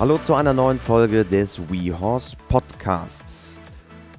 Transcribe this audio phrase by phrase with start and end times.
[0.00, 3.54] Hallo zu einer neuen Folge des WeHorse Podcasts.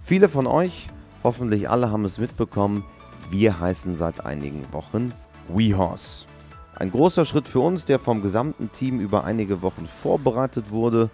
[0.04, 0.85] Viele von euch,
[1.23, 2.83] hoffentlich alle, haben es mitbekommen,
[3.31, 5.12] wir heißen seit einigen Wochen
[5.47, 6.28] WeHorse.
[6.75, 11.10] Ein großer Schritt für uns, der vom gesamten Team über einige Wochen vorbereitet wurde.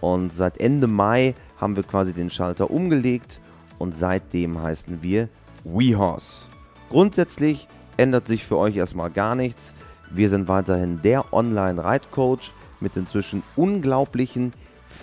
[0.00, 3.40] Und seit Ende Mai haben wir quasi den Schalter umgelegt
[3.80, 5.28] und seitdem heißen wir
[5.64, 6.46] WeHorse.
[6.88, 9.74] Grundsätzlich ändert sich für euch erstmal gar nichts.
[10.08, 12.52] Wir sind weiterhin der Online-Reitcoach
[12.84, 14.52] mit inzwischen unglaublichen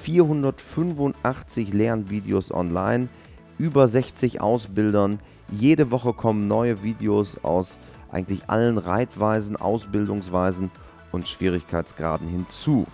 [0.03, 3.09] 485 Lernvideos online,
[3.57, 5.19] über 60 Ausbildern.
[5.49, 7.77] Jede Woche kommen neue Videos aus
[8.09, 10.71] eigentlich allen Reitweisen, Ausbildungsweisen
[11.11, 12.87] und Schwierigkeitsgraden hinzu.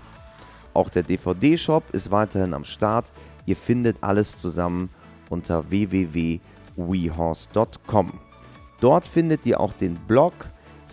[0.74, 3.12] Auch der DVD-Shop ist weiterhin am Start.
[3.46, 4.90] Ihr findet alles zusammen
[5.30, 8.12] unter www.wehorse.com.
[8.80, 10.34] Dort findet ihr auch den Blog,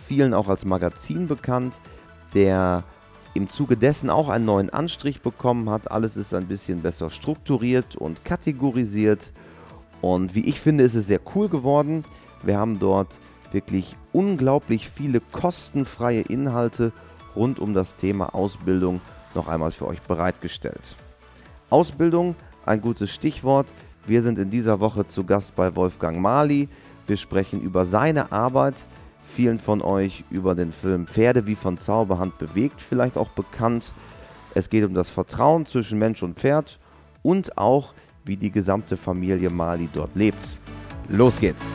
[0.07, 1.75] vielen auch als Magazin bekannt,
[2.33, 2.83] der
[3.35, 5.91] im Zuge dessen auch einen neuen Anstrich bekommen hat.
[5.91, 9.33] Alles ist ein bisschen besser strukturiert und kategorisiert.
[10.01, 12.05] Und wie ich finde, ist es sehr cool geworden.
[12.43, 13.19] Wir haben dort
[13.51, 16.93] wirklich unglaublich viele kostenfreie Inhalte
[17.35, 19.01] rund um das Thema Ausbildung
[19.35, 20.95] noch einmal für euch bereitgestellt.
[21.69, 23.67] Ausbildung, ein gutes Stichwort.
[24.07, 26.69] Wir sind in dieser Woche zu Gast bei Wolfgang Mali.
[27.05, 28.75] Wir sprechen über seine Arbeit
[29.35, 33.91] vielen von euch über den Film Pferde wie von Zauberhand bewegt, vielleicht auch bekannt.
[34.53, 36.79] Es geht um das Vertrauen zwischen Mensch und Pferd
[37.21, 40.37] und auch, wie die gesamte Familie Mali dort lebt.
[41.09, 41.65] Los geht's!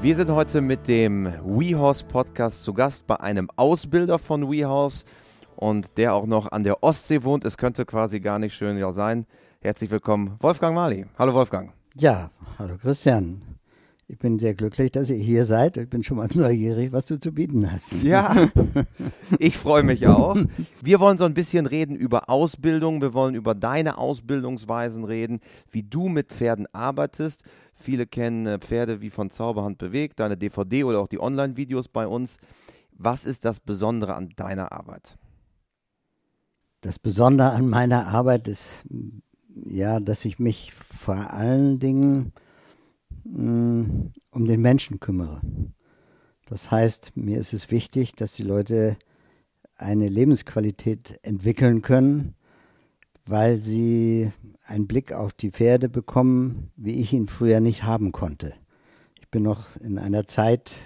[0.00, 5.04] Wir sind heute mit dem WeHorse Podcast zu Gast bei einem Ausbilder von WeHorse
[5.58, 7.44] und der auch noch an der Ostsee wohnt.
[7.44, 9.26] Es könnte quasi gar nicht schöner sein.
[9.60, 11.04] Herzlich willkommen, Wolfgang Mali.
[11.18, 11.72] Hallo Wolfgang.
[11.96, 13.42] Ja, hallo Christian.
[14.06, 15.76] Ich bin sehr glücklich, dass ihr hier seid.
[15.76, 17.92] Ich bin schon mal neugierig, was du zu bieten hast.
[18.04, 18.36] Ja,
[19.40, 20.36] ich freue mich auch.
[20.80, 23.02] Wir wollen so ein bisschen reden über Ausbildung.
[23.02, 25.40] Wir wollen über deine Ausbildungsweisen reden,
[25.72, 27.42] wie du mit Pferden arbeitest.
[27.74, 32.06] Viele kennen äh, Pferde wie von Zauberhand bewegt, deine DVD oder auch die Online-Videos bei
[32.06, 32.38] uns.
[32.92, 35.18] Was ist das Besondere an deiner Arbeit?
[36.80, 38.84] Das Besondere an meiner Arbeit ist,
[39.66, 42.32] ja, dass ich mich vor allen Dingen
[43.24, 45.40] mh, mm, um den Menschen kümmere.
[46.46, 48.96] Das heißt, mir ist es wichtig, dass die Leute
[49.76, 52.34] eine Lebensqualität entwickeln können,
[53.26, 54.32] weil sie
[54.64, 58.54] einen Blick auf die Pferde bekommen, wie ich ihn früher nicht haben konnte.
[59.20, 60.76] Ich bin noch in einer Zeit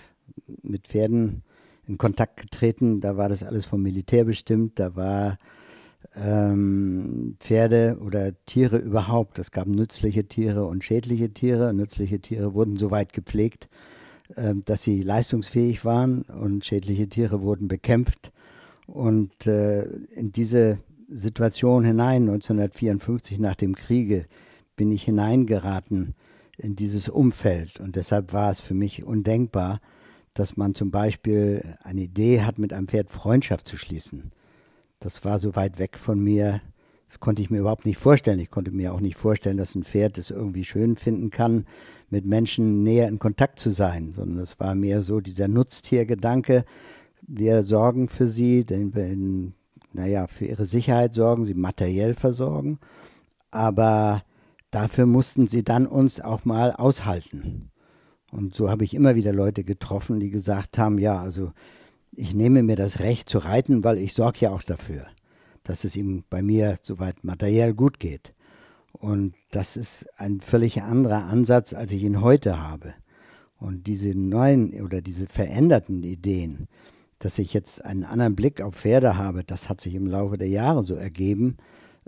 [0.62, 1.42] mit Pferden
[1.86, 5.38] in Kontakt getreten, da war das alles vom Militär bestimmt, da war
[6.14, 9.38] ähm, Pferde oder Tiere überhaupt.
[9.38, 11.72] Es gab nützliche Tiere und schädliche Tiere.
[11.72, 13.68] Nützliche Tiere wurden so weit gepflegt,
[14.34, 18.32] äh, dass sie leistungsfähig waren und schädliche Tiere wurden bekämpft.
[18.86, 24.26] Und äh, in diese Situation hinein, 1954 nach dem Kriege,
[24.76, 26.14] bin ich hineingeraten
[26.58, 27.80] in dieses Umfeld.
[27.80, 29.80] Und deshalb war es für mich undenkbar,
[30.34, 34.32] dass man zum Beispiel eine Idee hat, mit einem Pferd Freundschaft zu schließen
[35.02, 36.60] das war so weit weg von mir.
[37.08, 38.38] Das konnte ich mir überhaupt nicht vorstellen.
[38.38, 41.66] Ich konnte mir auch nicht vorstellen, dass ein Pferd es irgendwie schön finden kann,
[42.08, 46.64] mit Menschen näher in Kontakt zu sein, sondern es war mehr so dieser Nutztiergedanke.
[47.20, 49.54] Wir sorgen für sie, denn wir in,
[49.92, 52.78] naja, für ihre Sicherheit sorgen, sie materiell versorgen.
[53.50, 54.22] Aber
[54.70, 57.70] dafür mussten sie dann uns auch mal aushalten.
[58.30, 61.52] Und so habe ich immer wieder Leute getroffen, die gesagt haben, ja, also
[62.14, 65.06] ich nehme mir das Recht zu reiten, weil ich sorge ja auch dafür,
[65.64, 68.34] dass es ihm bei mir soweit materiell gut geht.
[68.92, 72.94] Und das ist ein völlig anderer Ansatz, als ich ihn heute habe.
[73.58, 76.68] Und diese neuen oder diese veränderten Ideen,
[77.18, 80.48] dass ich jetzt einen anderen Blick auf Pferde habe, das hat sich im Laufe der
[80.48, 81.56] Jahre so ergeben,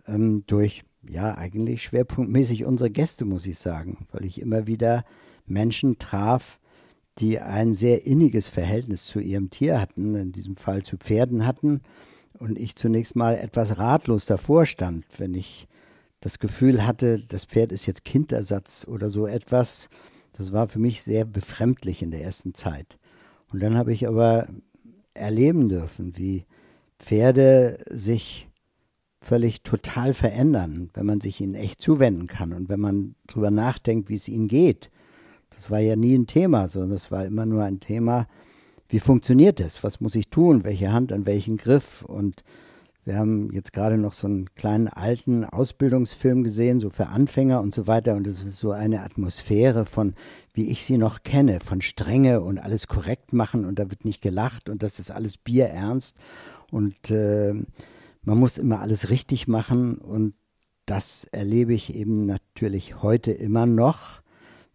[0.07, 5.05] ähm, durch, ja, eigentlich schwerpunktmäßig unsere Gäste, muss ich sagen, weil ich immer wieder
[5.47, 6.59] Menschen traf,
[7.19, 11.81] die ein sehr inniges Verhältnis zu ihrem Tier hatten, in diesem Fall zu Pferden hatten,
[12.39, 15.69] und ich zunächst mal etwas ratlos davor stand, wenn ich
[16.21, 19.89] das Gefühl hatte, das Pferd ist jetzt Kindersatz oder so etwas.
[20.33, 22.99] Das war für mich sehr befremdlich in der ersten Zeit.
[23.53, 24.49] Und dann habe ich aber
[25.13, 26.45] erleben dürfen, wie
[26.99, 28.49] Pferde sich
[29.21, 34.09] völlig total verändern, wenn man sich ihnen echt zuwenden kann und wenn man darüber nachdenkt,
[34.09, 34.91] wie es ihnen geht
[35.57, 38.27] das war ja nie ein Thema, sondern es war immer nur ein Thema,
[38.89, 39.83] wie funktioniert das?
[39.83, 40.65] Was muss ich tun?
[40.65, 42.03] Welche Hand an welchen Griff?
[42.03, 42.45] Und
[43.07, 47.75] Wir haben jetzt gerade noch so einen kleinen alten Ausbildungsfilm gesehen, so für Anfänger und
[47.75, 48.15] so weiter.
[48.15, 50.15] Und es ist so eine Atmosphäre von,
[50.55, 54.23] wie ich sie noch kenne, von Strenge und alles korrekt machen und da wird nicht
[54.23, 56.17] gelacht und das ist alles bierernst.
[56.71, 57.53] Und äh,
[58.23, 60.33] man muss immer alles richtig machen und
[60.87, 64.23] das erlebe ich eben natürlich heute immer noch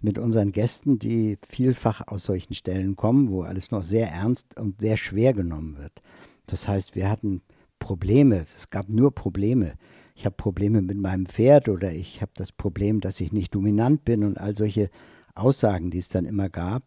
[0.01, 4.81] mit unseren Gästen, die vielfach aus solchen Stellen kommen, wo alles noch sehr ernst und
[4.81, 5.99] sehr schwer genommen wird.
[6.47, 7.41] Das heißt, wir hatten
[7.79, 9.73] Probleme, es gab nur Probleme.
[10.15, 14.03] Ich habe Probleme mit meinem Pferd oder ich habe das Problem, dass ich nicht dominant
[14.03, 14.89] bin und all solche
[15.35, 16.83] Aussagen, die es dann immer gab.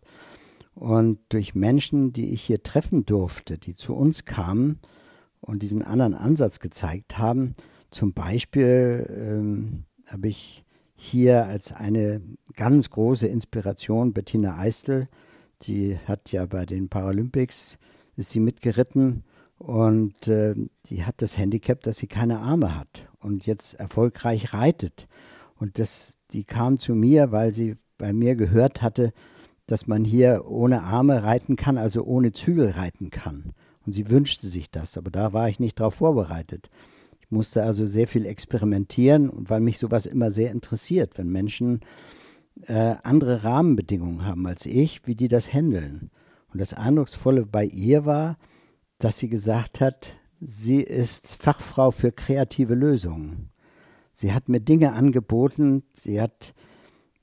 [0.75, 4.81] Und durch Menschen, die ich hier treffen durfte, die zu uns kamen
[5.41, 7.55] und diesen anderen Ansatz gezeigt haben,
[7.91, 10.65] zum Beispiel ähm, habe ich
[11.03, 12.23] hier als eine
[12.55, 15.09] ganz große Inspiration Bettina Eistel,
[15.63, 17.79] die hat ja bei den Paralympics,
[18.17, 19.25] ist sie mitgeritten
[19.59, 20.55] und äh,
[20.87, 25.09] die hat das Handicap, dass sie keine Arme hat und jetzt erfolgreich reitet.
[25.57, 29.13] Und das, die kam zu mir, weil sie bei mir gehört hatte,
[29.67, 33.53] dass man hier ohne Arme reiten kann, also ohne Zügel reiten kann.
[33.85, 36.71] Und sie wünschte sich das, aber da war ich nicht darauf vorbereitet
[37.33, 41.81] musste also sehr viel experimentieren weil mich sowas immer sehr interessiert, wenn Menschen
[42.67, 46.11] äh, andere Rahmenbedingungen haben als ich, wie die das handeln.
[46.53, 48.37] Und das Eindrucksvolle bei ihr war,
[48.99, 53.49] dass sie gesagt hat, sie ist Fachfrau für kreative Lösungen.
[54.13, 56.55] Sie hat mir Dinge angeboten, sie hat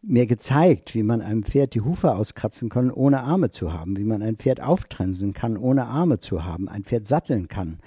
[0.01, 4.03] mir gezeigt, wie man einem Pferd die Hufe auskratzen kann, ohne Arme zu haben, wie
[4.03, 7.79] man ein Pferd auftrensen kann, ohne Arme zu haben, ein Pferd satteln kann,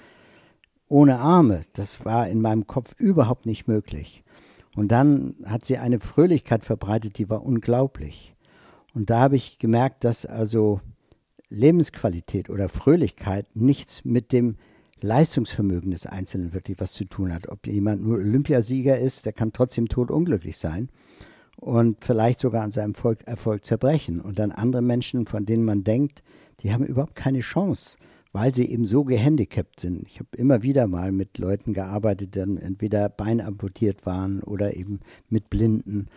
[0.87, 1.61] ohne Arme.
[1.73, 4.23] Das war in meinem Kopf überhaupt nicht möglich.
[4.75, 8.35] Und dann hat sie eine Fröhlichkeit verbreitet, die war unglaublich.
[8.93, 10.81] Und da habe ich gemerkt, dass also
[11.49, 14.57] Lebensqualität oder Fröhlichkeit nichts mit dem
[15.01, 17.49] Leistungsvermögen des Einzelnen wirklich was zu tun hat.
[17.49, 20.89] Ob jemand nur Olympiasieger ist, der kann trotzdem totunglücklich sein
[21.57, 22.93] und vielleicht sogar an seinem
[23.25, 24.21] Erfolg zerbrechen.
[24.21, 26.23] Und dann andere Menschen, von denen man denkt,
[26.61, 27.97] die haben überhaupt keine Chance,
[28.33, 30.05] weil sie eben so gehandicapt sind.
[30.07, 34.75] Ich habe immer wieder mal mit Leuten gearbeitet, die dann entweder Bein amputiert waren oder
[34.75, 34.99] eben
[35.29, 36.07] mit Blinden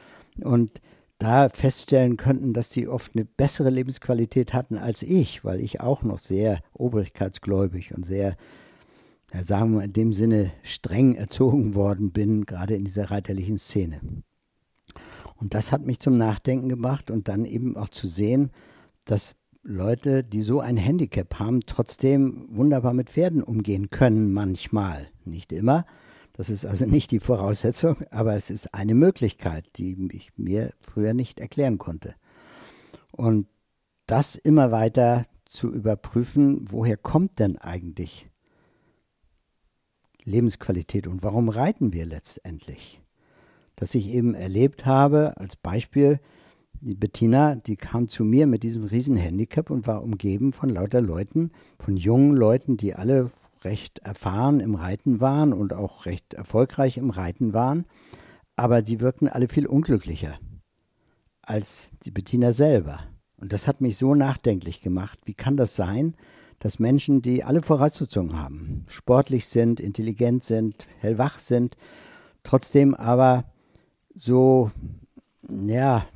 [0.43, 0.81] und
[1.19, 6.03] da feststellen könnten, dass die oft eine bessere Lebensqualität hatten als ich, weil ich auch
[6.03, 8.37] noch sehr obrigkeitsgläubig und sehr,
[9.43, 14.01] sagen wir in dem Sinne, streng erzogen worden bin, gerade in dieser reiterlichen Szene.
[15.37, 18.51] Und das hat mich zum Nachdenken gebracht und dann eben auch zu sehen,
[19.05, 19.35] dass
[19.69, 25.09] Leute, die so ein Handicap haben, trotzdem wunderbar mit Pferden umgehen können, manchmal.
[25.25, 25.85] Nicht immer.
[26.35, 31.15] Das ist also nicht die Voraussetzung, aber es ist eine Möglichkeit, die ich mir früher
[31.15, 32.15] nicht erklären konnte.
[33.11, 33.49] Und
[34.07, 38.31] das immer weiter zu überprüfen, woher kommt denn eigentlich
[40.23, 43.01] Lebensqualität und warum reiten wir letztendlich?
[43.75, 46.21] Dass ich eben erlebt habe, als Beispiel,
[46.87, 51.01] die Bettina, die kam zu mir mit diesem riesen Handicap und war umgeben von lauter
[51.01, 51.51] Leuten,
[51.81, 53.33] von jungen Leuten, die alle
[53.65, 57.87] recht erfahren im Reiten waren und auch recht erfolgreich im Reiten waren,
[58.55, 60.39] aber die wirkten alle viel unglücklicher
[61.43, 63.01] als die Bettina selber.
[63.37, 65.19] Und das hat mich so nachdenklich gemacht.
[65.25, 66.15] Wie kann das sein,
[66.61, 71.77] dass Menschen, die alle Voraussetzungen haben, sportlich sind, intelligent sind, hellwach sind,
[72.45, 73.45] trotzdem aber
[74.15, 74.71] so,
[75.49, 76.07] ja,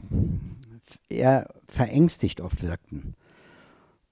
[1.08, 3.14] eher verängstigt oft wirkten.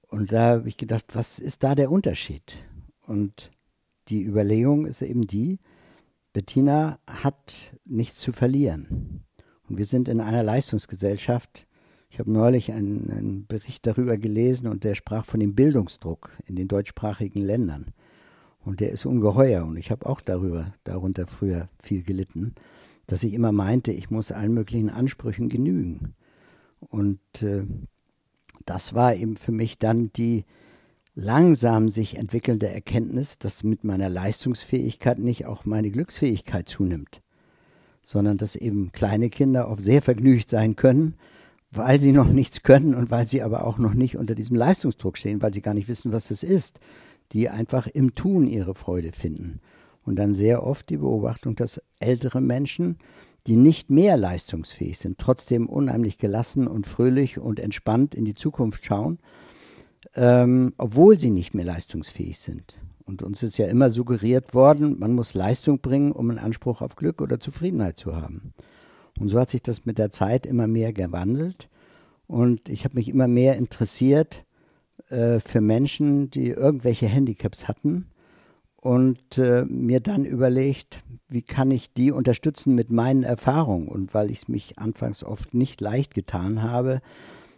[0.08, 2.64] Und da habe ich gedacht, was ist da der Unterschied?
[3.02, 3.50] Und
[4.08, 5.58] die Überlegung ist eben die,
[6.32, 9.24] Bettina hat nichts zu verlieren.
[9.68, 11.66] Und wir sind in einer Leistungsgesellschaft.
[12.10, 16.56] Ich habe neulich einen, einen, Bericht darüber gelesen und der sprach von dem Bildungsdruck in
[16.56, 17.92] den deutschsprachigen Ländern.
[18.60, 22.54] Und der ist ungeheuer und ich habe auch darüber, darunter früher viel gelitten,
[23.06, 26.14] dass ich immer meinte, ich muss allen möglichen Ansprüchen genügen.
[26.80, 27.64] Und äh,
[28.64, 30.44] das war eben für mich dann die
[31.14, 37.22] langsam sich entwickelnde Erkenntnis, dass mit meiner Leistungsfähigkeit nicht auch meine Glücksfähigkeit zunimmt,
[38.04, 41.14] sondern dass eben kleine Kinder oft sehr vergnügt sein können,
[41.72, 45.18] weil sie noch nichts können und weil sie aber auch noch nicht unter diesem Leistungsdruck
[45.18, 46.78] stehen, weil sie gar nicht wissen, was das ist,
[47.32, 49.60] die einfach im Tun ihre Freude finden.
[50.04, 52.98] Und dann sehr oft die Beobachtung, dass ältere Menschen
[53.48, 58.84] die nicht mehr leistungsfähig sind, trotzdem unheimlich gelassen und fröhlich und entspannt in die Zukunft
[58.84, 59.18] schauen,
[60.14, 62.76] ähm, obwohl sie nicht mehr leistungsfähig sind.
[63.06, 66.94] Und uns ist ja immer suggeriert worden, man muss Leistung bringen, um einen Anspruch auf
[66.94, 68.52] Glück oder Zufriedenheit zu haben.
[69.18, 71.70] Und so hat sich das mit der Zeit immer mehr gewandelt.
[72.26, 74.44] Und ich habe mich immer mehr interessiert
[75.08, 78.08] äh, für Menschen, die irgendwelche Handicaps hatten
[78.80, 84.30] und äh, mir dann überlegt, wie kann ich die unterstützen mit meinen Erfahrungen und weil
[84.30, 87.00] ich es mich anfangs oft nicht leicht getan habe,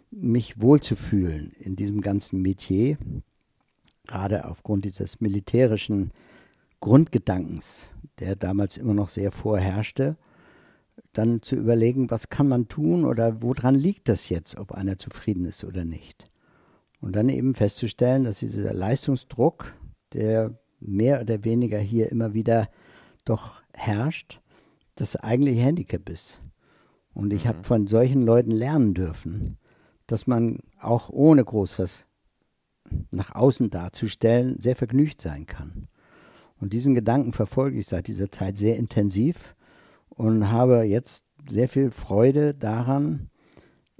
[0.09, 2.97] mich wohlzufühlen in diesem ganzen Metier,
[4.07, 6.11] gerade aufgrund dieses militärischen
[6.81, 10.17] Grundgedankens, der damals immer noch sehr vorherrschte,
[11.13, 15.45] dann zu überlegen, was kann man tun oder woran liegt das jetzt, ob einer zufrieden
[15.45, 16.29] ist oder nicht.
[16.99, 19.73] Und dann eben festzustellen, dass dieser Leistungsdruck,
[20.13, 22.69] der mehr oder weniger hier immer wieder
[23.23, 24.41] doch herrscht,
[24.95, 26.41] das eigentliche Handicap ist.
[27.13, 27.49] Und ich mhm.
[27.49, 29.57] habe von solchen Leuten lernen dürfen,
[30.07, 32.05] dass man auch ohne groß was
[33.11, 35.87] nach außen darzustellen sehr vergnügt sein kann.
[36.59, 39.55] Und diesen Gedanken verfolge ich seit dieser Zeit sehr intensiv
[40.09, 43.29] und habe jetzt sehr viel Freude daran,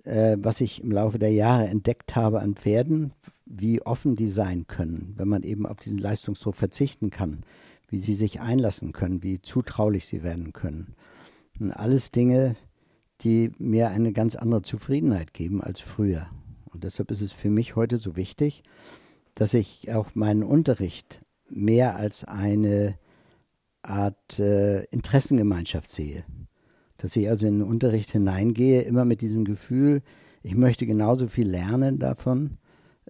[0.04, 3.14] äh, was ich im Laufe der Jahre entdeckt habe an Pferden,
[3.54, 7.44] wie offen die sein können, wenn man eben auf diesen Leistungsdruck verzichten kann,
[7.90, 10.96] wie sie sich einlassen können, wie zutraulich sie werden können.
[11.60, 12.56] Und alles Dinge,
[13.22, 16.28] die mir eine ganz andere Zufriedenheit geben als früher.
[16.66, 18.64] Und deshalb ist es für mich heute so wichtig,
[19.36, 22.98] dass ich auch meinen Unterricht mehr als eine
[23.82, 26.24] Art äh, Interessengemeinschaft sehe.
[26.98, 30.02] Dass ich also in den Unterricht hineingehe, immer mit diesem Gefühl,
[30.44, 32.58] ich möchte genauso viel lernen davon,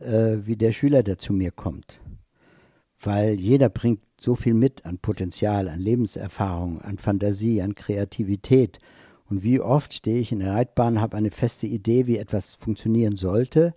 [0.01, 2.01] äh, wie der Schüler, der zu mir kommt.
[2.99, 8.79] Weil jeder bringt so viel mit an Potenzial, an Lebenserfahrung, an Fantasie, an Kreativität.
[9.29, 13.15] Und wie oft stehe ich in der Reitbahn, habe eine feste Idee, wie etwas funktionieren
[13.15, 13.73] sollte.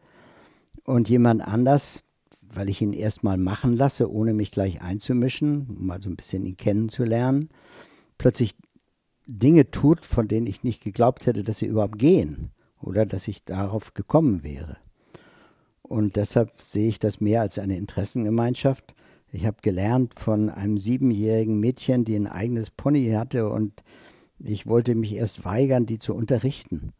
[0.84, 2.02] Und jemand anders,
[2.42, 6.44] weil ich ihn erstmal machen lasse, ohne mich gleich einzumischen, um mal so ein bisschen
[6.44, 7.48] ihn kennenzulernen,
[8.18, 8.54] plötzlich
[9.26, 12.50] Dinge tut, von denen ich nicht geglaubt hätte, dass sie überhaupt gehen
[12.80, 14.76] oder dass ich darauf gekommen wäre.
[15.86, 18.94] Und deshalb sehe ich das mehr als eine Interessengemeinschaft.
[19.30, 23.82] Ich habe gelernt von einem siebenjährigen Mädchen, die ein eigenes Pony hatte und
[24.38, 26.92] ich wollte mich erst weigern, die zu unterrichten.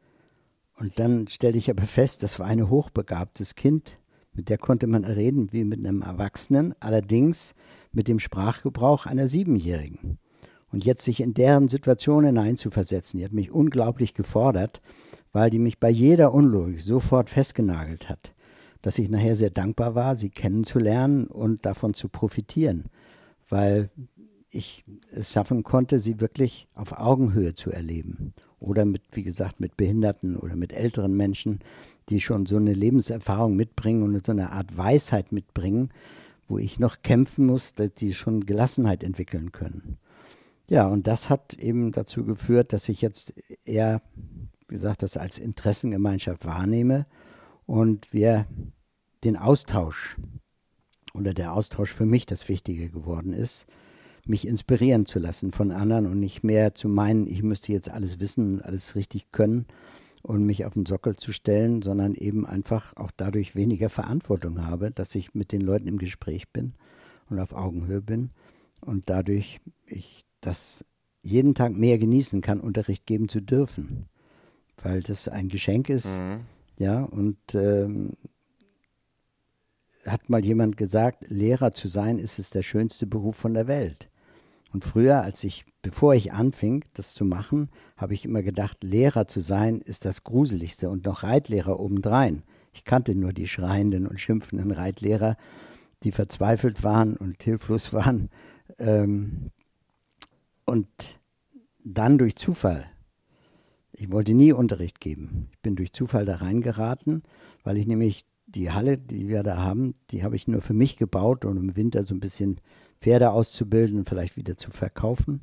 [0.76, 3.98] Und dann stellte ich aber fest, das war ein hochbegabtes Kind,
[4.34, 7.54] mit der konnte man reden wie mit einem Erwachsenen, allerdings
[7.92, 10.18] mit dem Sprachgebrauch einer Siebenjährigen.
[10.72, 14.82] Und jetzt sich in deren Situation hineinzuversetzen, die hat mich unglaublich gefordert,
[15.32, 18.34] weil die mich bei jeder Unlogik sofort festgenagelt hat
[18.84, 22.84] dass ich nachher sehr dankbar war, sie kennenzulernen und davon zu profitieren,
[23.48, 23.88] weil
[24.50, 28.34] ich es schaffen konnte, sie wirklich auf Augenhöhe zu erleben.
[28.60, 31.60] Oder mit, wie gesagt, mit Behinderten oder mit älteren Menschen,
[32.10, 35.88] die schon so eine Lebenserfahrung mitbringen und so eine Art Weisheit mitbringen,
[36.46, 39.96] wo ich noch kämpfen muss, dass die schon Gelassenheit entwickeln können.
[40.68, 43.32] Ja, und das hat eben dazu geführt, dass ich jetzt
[43.64, 44.02] eher,
[44.68, 47.06] wie gesagt, das als Interessengemeinschaft wahrnehme
[47.66, 48.46] und wir
[49.24, 50.16] den Austausch
[51.14, 53.66] oder der Austausch für mich das Wichtige geworden ist,
[54.26, 58.20] mich inspirieren zu lassen von anderen und nicht mehr zu meinen, ich müsste jetzt alles
[58.20, 59.66] wissen und alles richtig können
[60.22, 64.90] und mich auf den Sockel zu stellen, sondern eben einfach auch dadurch weniger Verantwortung habe,
[64.90, 66.74] dass ich mit den Leuten im Gespräch bin
[67.28, 68.30] und auf Augenhöhe bin
[68.80, 70.84] und dadurch ich das
[71.22, 74.06] jeden Tag mehr genießen kann, Unterricht geben zu dürfen,
[74.82, 76.40] weil das ein Geschenk ist, mhm.
[76.78, 78.14] Ja, und ähm,
[80.06, 84.08] hat mal jemand gesagt, Lehrer zu sein, ist es der schönste Beruf von der Welt.
[84.72, 89.28] Und früher, als ich, bevor ich anfing, das zu machen, habe ich immer gedacht, Lehrer
[89.28, 92.42] zu sein ist das Gruseligste und noch Reitlehrer obendrein.
[92.72, 95.36] Ich kannte nur die schreienden und schimpfenden Reitlehrer,
[96.02, 98.30] die verzweifelt waren und hilflos waren.
[98.78, 99.52] Ähm,
[100.64, 100.88] und
[101.84, 102.84] dann durch Zufall,
[103.96, 105.48] ich wollte nie Unterricht geben.
[105.52, 107.22] Ich bin durch Zufall da reingeraten,
[107.62, 110.96] weil ich nämlich die Halle, die wir da haben, die habe ich nur für mich
[110.96, 112.60] gebaut und im Winter so ein bisschen
[113.00, 115.42] Pferde auszubilden und vielleicht wieder zu verkaufen.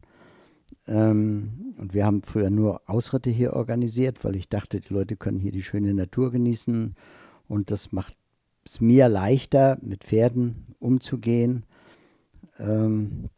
[0.87, 5.39] Ähm, und wir haben früher nur Ausritte hier organisiert, weil ich dachte, die Leute können
[5.39, 6.95] hier die schöne Natur genießen
[7.47, 8.15] und das macht
[8.65, 11.65] es mir leichter, mit Pferden umzugehen.
[12.59, 13.29] Ähm,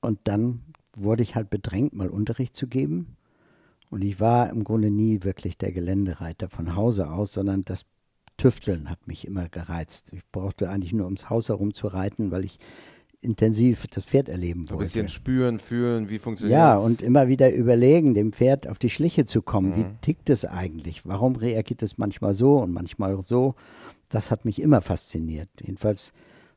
[0.00, 0.62] und dann
[0.96, 3.16] wurde ich halt bedrängt, mal Unterricht zu geben.
[3.94, 7.84] Und ich war im Grunde nie wirklich der Geländereiter von Hause aus, sondern das
[8.36, 10.08] Tüfteln hat mich immer gereizt.
[10.10, 12.58] Ich brauchte eigentlich nur ums Haus herum zu reiten, weil ich
[13.20, 14.82] intensiv das Pferd erleben wollte.
[14.82, 16.84] Ein bisschen spüren, fühlen, wie funktioniert Ja, das?
[16.84, 19.70] und immer wieder überlegen, dem Pferd auf die Schliche zu kommen.
[19.70, 19.76] Mhm.
[19.76, 21.06] Wie tickt es eigentlich?
[21.06, 23.54] Warum reagiert es manchmal so und manchmal so?
[24.08, 25.50] Das hat mich immer fasziniert.
[25.60, 26.12] Jedenfalls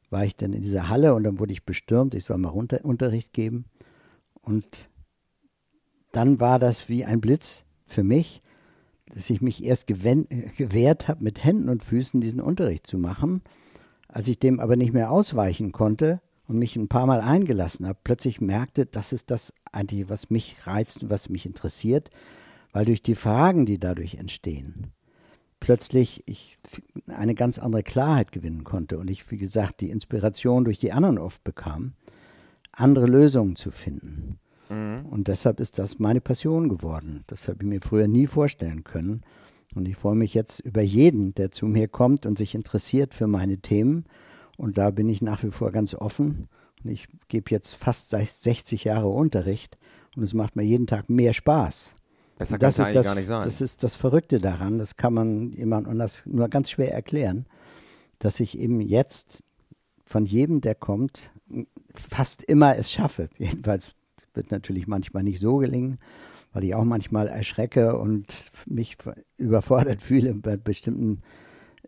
[0.10, 2.84] war ich dann in dieser Halle und dann wurde ich bestürmt, ich soll mal runter,
[2.84, 3.66] Unterricht geben.
[4.42, 4.90] Und
[6.18, 8.42] dann war das wie ein Blitz für mich,
[9.14, 13.44] dass ich mich erst gewehrt habe, mit Händen und Füßen diesen Unterricht zu machen.
[14.08, 18.00] Als ich dem aber nicht mehr ausweichen konnte und mich ein paar Mal eingelassen habe,
[18.04, 22.10] plötzlich merkte, das ist das eigentlich, was mich reizt und was mich interessiert,
[22.74, 24.88] weil durch die Fragen, die dadurch entstehen,
[25.60, 26.58] plötzlich ich
[27.06, 31.20] eine ganz andere Klarheit gewinnen konnte und ich, wie gesagt, die Inspiration durch die anderen
[31.20, 31.94] oft bekam,
[32.72, 34.40] andere Lösungen zu finden.
[34.70, 35.06] Mhm.
[35.10, 37.24] Und deshalb ist das meine Passion geworden.
[37.28, 39.22] Das habe ich mir früher nie vorstellen können.
[39.76, 43.28] Und ich freue mich jetzt über jeden, der zu mir kommt und sich interessiert für
[43.28, 44.06] meine Themen.
[44.58, 46.48] Und da bin ich nach wie vor ganz offen.
[46.84, 49.78] Und ich gebe jetzt fast 60 Jahre Unterricht
[50.16, 51.96] und es macht mir jeden Tag mehr Spaß.
[52.38, 53.44] Besser kann es eigentlich das, gar nicht sein.
[53.44, 54.78] Das ist das Verrückte daran.
[54.78, 57.46] Das kann man jemand anders nur ganz schwer erklären,
[58.20, 59.44] dass ich eben jetzt
[60.06, 61.32] von jedem, der kommt,
[61.94, 63.30] fast immer es schaffe.
[63.38, 63.92] Jedenfalls
[64.38, 65.98] wird natürlich manchmal nicht so gelingen,
[66.54, 68.98] weil ich auch manchmal erschrecke und mich
[69.38, 71.22] überfordert fühle bei bestimmten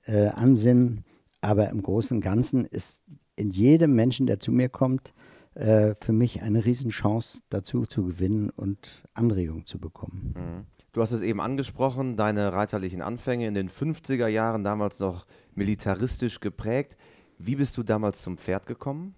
[0.05, 1.05] äh, Ansinnen.
[1.39, 3.01] Aber im Großen und Ganzen ist
[3.37, 5.13] in jedem Menschen, der zu mir kommt,
[5.53, 10.33] äh, für mich eine Riesenchance dazu zu gewinnen und Anregung zu bekommen.
[10.35, 10.65] Mhm.
[10.91, 16.39] Du hast es eben angesprochen, deine reiterlichen Anfänge in den 50er Jahren, damals noch militaristisch
[16.39, 16.97] geprägt.
[17.37, 19.15] Wie bist du damals zum Pferd gekommen?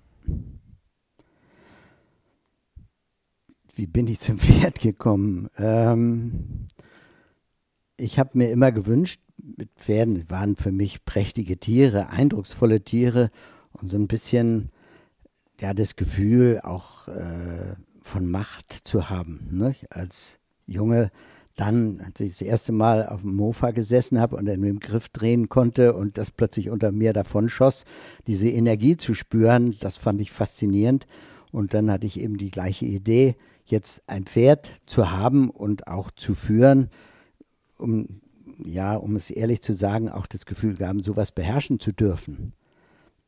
[3.76, 5.50] Wie bin ich zum Pferd gekommen?
[5.58, 6.68] Ähm,
[7.98, 13.32] ich habe mir immer gewünscht, mit Pferden waren für mich prächtige Tiere, eindrucksvolle Tiere
[13.74, 14.70] und so ein bisschen
[15.60, 19.48] ja das Gefühl auch äh, von Macht zu haben.
[19.52, 19.76] Ne?
[19.90, 21.12] Als Junge
[21.56, 25.10] dann, als ich das erste Mal auf dem Mofa gesessen habe und mit dem Griff
[25.10, 27.86] drehen konnte und das plötzlich unter mir davon schoss,
[28.26, 31.08] diese Energie zu spüren, das fand ich faszinierend.
[31.52, 33.36] Und dann hatte ich eben die gleiche Idee,
[33.72, 36.90] jetzt ein Pferd zu haben und auch zu führen,
[37.78, 38.22] um,
[38.64, 42.54] ja, um es ehrlich zu sagen, auch das Gefühl gaben, sowas beherrschen zu dürfen.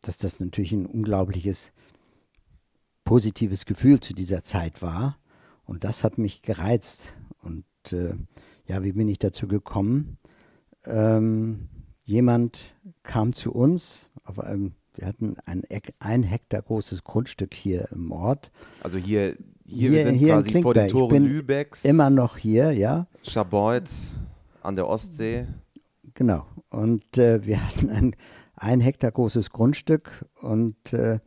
[0.02, 1.72] Dass das natürlich ein unglaubliches
[3.04, 5.18] positives Gefühl zu dieser Zeit war.
[5.66, 7.14] Und das hat mich gereizt.
[7.42, 8.16] Und äh,
[8.66, 10.18] ja, wie bin ich dazu gekommen?
[10.86, 11.70] Ähm,
[12.04, 15.64] jemand kam zu uns auf einem, wir hatten ein,
[16.00, 18.52] ein Hektar großes Grundstück hier im Ort.
[18.82, 21.84] Also hier, hier, hier wir sind hier quasi vor den Toren Lübecks.
[21.86, 23.08] Immer noch hier, ja.
[23.24, 24.16] Schabolz
[24.62, 25.48] an der Ostsee.
[26.14, 26.46] Genau.
[26.70, 28.16] Und äh, wir hatten ein,
[28.56, 31.20] ein Hektar großes Grundstück und äh,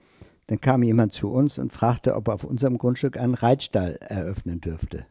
[0.47, 4.61] dann kam jemand zu uns und fragte, ob er auf unserem Grundstück einen Reitstall eröffnen
[4.61, 5.07] dürfte.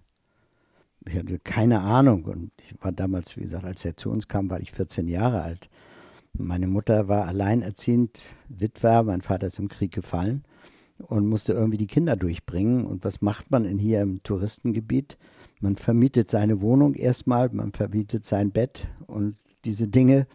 [1.08, 4.50] Ich hatte keine Ahnung und ich war damals, wie gesagt, als er zu uns kam,
[4.50, 5.70] war ich 14 Jahre alt.
[6.38, 10.44] Meine Mutter war alleinerziehend, Witwer, mein Vater ist im Krieg gefallen
[10.98, 12.86] und musste irgendwie die Kinder durchbringen.
[12.86, 15.18] Und was macht man in hier im Touristengebiet?
[15.62, 20.28] Man vermietet seine Wohnung erstmal, man vermietet sein Bett und diese Dinge.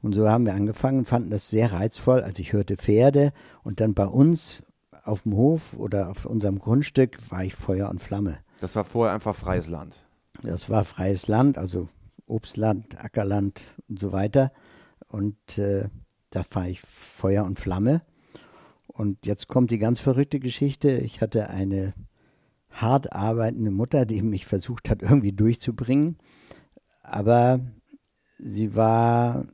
[0.00, 2.22] Und so haben wir angefangen, fanden das sehr reizvoll.
[2.22, 4.62] als ich hörte Pferde und dann bei uns
[5.04, 8.38] auf dem Hof oder auf unserem Grundstück war ich Feuer und Flamme.
[8.60, 9.96] Das war vorher einfach freies Land.
[10.42, 11.88] Das war freies Land, also
[12.26, 14.52] Obstland, Ackerland und so weiter.
[15.12, 15.88] Und äh,
[16.30, 18.00] da war ich Feuer und Flamme.
[18.86, 20.90] Und jetzt kommt die ganz verrückte Geschichte.
[20.90, 21.92] Ich hatte eine
[22.70, 26.16] hart arbeitende Mutter, die mich versucht hat, irgendwie durchzubringen.
[27.02, 27.60] Aber
[28.38, 29.46] sie war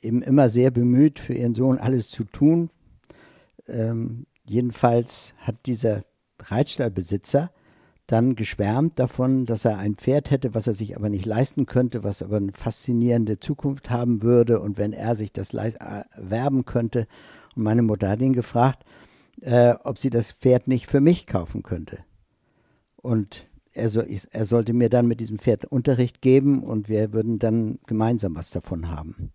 [0.00, 2.70] eben immer sehr bemüht, für ihren Sohn alles zu tun.
[3.68, 6.04] Ähm, jedenfalls hat dieser
[6.40, 7.52] Reitstallbesitzer
[8.06, 12.04] dann geschwärmt davon, dass er ein Pferd hätte, was er sich aber nicht leisten könnte,
[12.04, 17.06] was aber eine faszinierende Zukunft haben würde und wenn er sich das erwerben könnte.
[17.56, 18.84] Und meine Mutter hat ihn gefragt,
[19.40, 21.98] äh, ob sie das Pferd nicht für mich kaufen könnte.
[22.96, 27.38] Und er, so, er sollte mir dann mit diesem Pferd Unterricht geben und wir würden
[27.38, 29.32] dann gemeinsam was davon haben.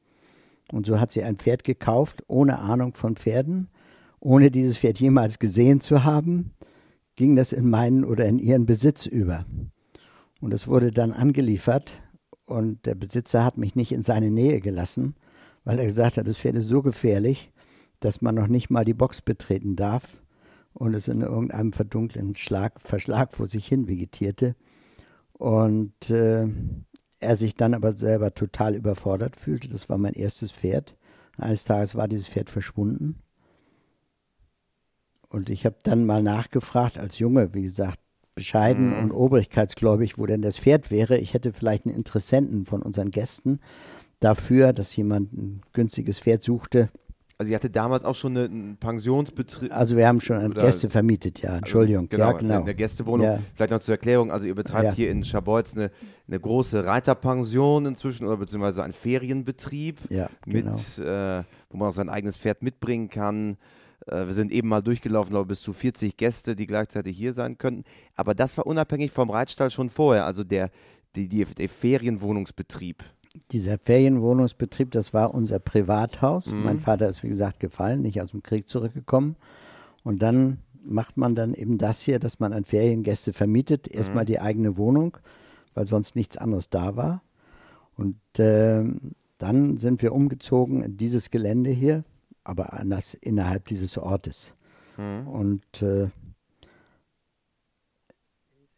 [0.72, 3.70] Und so hat sie ein Pferd gekauft, ohne Ahnung von Pferden,
[4.20, 6.52] ohne dieses Pferd jemals gesehen zu haben,
[7.20, 9.46] ging das in meinen oder in ihren Besitz über.
[10.40, 12.02] Und es wurde dann angeliefert
[12.46, 15.16] und der Besitzer hat mich nicht in seine Nähe gelassen,
[15.66, 17.52] weil er gesagt hat, das Pferd ist so gefährlich,
[18.00, 20.18] dass man noch nicht mal die Box betreten darf
[20.72, 24.56] und es in irgendeinem verdunkelten Schlag, Verschlag vor sich hin vegetierte.
[25.34, 26.48] Und äh,
[27.20, 29.68] er sich dann aber selber total überfordert fühlte.
[29.68, 30.96] Das war mein erstes Pferd.
[31.38, 33.22] Eines Tages war dieses Pferd verschwunden.
[35.30, 38.00] Und ich habe dann mal nachgefragt, als Junge, wie gesagt,
[38.36, 39.04] bescheiden mhm.
[39.04, 41.18] und obrigkeitsgläubig, wo denn das Pferd wäre.
[41.18, 43.60] Ich hätte vielleicht einen Interessenten von unseren Gästen
[44.20, 46.90] dafür, dass jemand ein günstiges Pferd suchte,
[47.40, 49.72] also ihr hattet damals auch schon einen Pensionsbetrieb.
[49.72, 51.52] Also wir haben schon Gäste vermietet, ja.
[51.52, 52.10] Also Entschuldigung.
[52.12, 52.62] Also, genau, ja, genau.
[52.64, 53.26] Eine Gästewohnung.
[53.26, 53.40] Ja.
[53.56, 54.30] Vielleicht noch zur Erklärung.
[54.30, 54.92] Also ihr betreibt ja.
[54.92, 55.90] hier in Schabolz eine,
[56.28, 60.72] eine große Reiterpension inzwischen oder beziehungsweise einen Ferienbetrieb, ja, genau.
[60.72, 63.56] mit, äh, wo man auch sein eigenes Pferd mitbringen kann.
[64.08, 67.58] Äh, wir sind eben mal durchgelaufen, glaube bis zu 40 Gäste, die gleichzeitig hier sein
[67.58, 67.84] könnten.
[68.16, 70.70] Aber das war unabhängig vom Reitstall schon vorher, also der,
[71.16, 73.04] die, die, der Ferienwohnungsbetrieb.
[73.52, 76.52] Dieser Ferienwohnungsbetrieb, das war unser Privathaus.
[76.52, 76.64] Mhm.
[76.64, 79.36] Mein Vater ist, wie gesagt, gefallen, nicht aus dem Krieg zurückgekommen.
[80.04, 83.88] Und dann macht man dann eben das hier, dass man an Feriengäste vermietet.
[83.88, 84.28] Erstmal mhm.
[84.28, 85.18] die eigene Wohnung,
[85.74, 87.22] weil sonst nichts anderes da war.
[87.96, 88.84] Und äh,
[89.38, 92.04] dann sind wir umgezogen in dieses Gelände hier,
[92.44, 94.54] aber anders innerhalb dieses Ortes.
[94.98, 95.28] Mhm.
[95.28, 96.10] Und äh,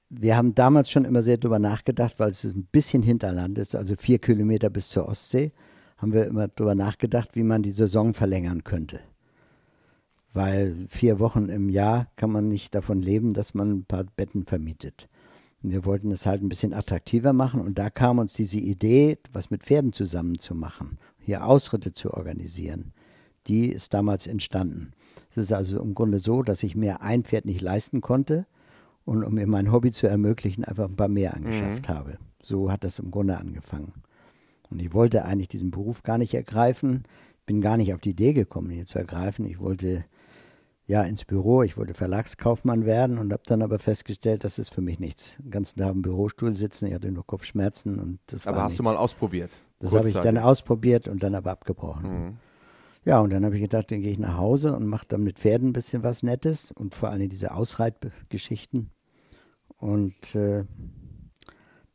[0.09, 3.95] wir haben damals schon immer sehr darüber nachgedacht, weil es ein bisschen Hinterland ist, also
[3.97, 5.53] vier Kilometer bis zur Ostsee,
[5.97, 8.99] haben wir immer darüber nachgedacht, wie man die Saison verlängern könnte.
[10.33, 14.45] Weil vier Wochen im Jahr kann man nicht davon leben, dass man ein paar Betten
[14.45, 15.07] vermietet.
[15.63, 19.19] Und wir wollten es halt ein bisschen attraktiver machen und da kam uns diese Idee,
[19.31, 22.93] was mit Pferden zusammen zu machen, hier Ausritte zu organisieren.
[23.47, 24.91] Die ist damals entstanden.
[25.31, 28.45] Es ist also im Grunde so, dass ich mir ein Pferd nicht leisten konnte
[29.05, 31.93] und um mir mein Hobby zu ermöglichen, einfach ein paar mehr angeschafft mhm.
[31.93, 32.17] habe.
[32.43, 33.93] So hat das im Grunde angefangen.
[34.69, 37.03] Und ich wollte eigentlich diesen Beruf gar nicht ergreifen,
[37.45, 39.45] bin gar nicht auf die Idee gekommen, ihn zu ergreifen.
[39.45, 40.05] Ich wollte
[40.87, 44.81] ja ins Büro, ich wollte Verlagskaufmann werden und habe dann aber festgestellt, das ist für
[44.81, 45.37] mich nichts.
[45.37, 48.71] Den ganzen Tag im Bürostuhl sitzen, ich hatte nur Kopfschmerzen und das aber war hast
[48.71, 48.77] nichts.
[48.77, 49.51] du mal ausprobiert?
[49.79, 52.25] Das habe ich dann ausprobiert und dann aber abgebrochen.
[52.25, 52.37] Mhm.
[53.03, 55.39] Ja, und dann habe ich gedacht, dann gehe ich nach Hause und mache dann mit
[55.39, 58.91] Pferden ein bisschen was Nettes und vor allem diese Ausreitgeschichten.
[59.77, 60.65] Und äh,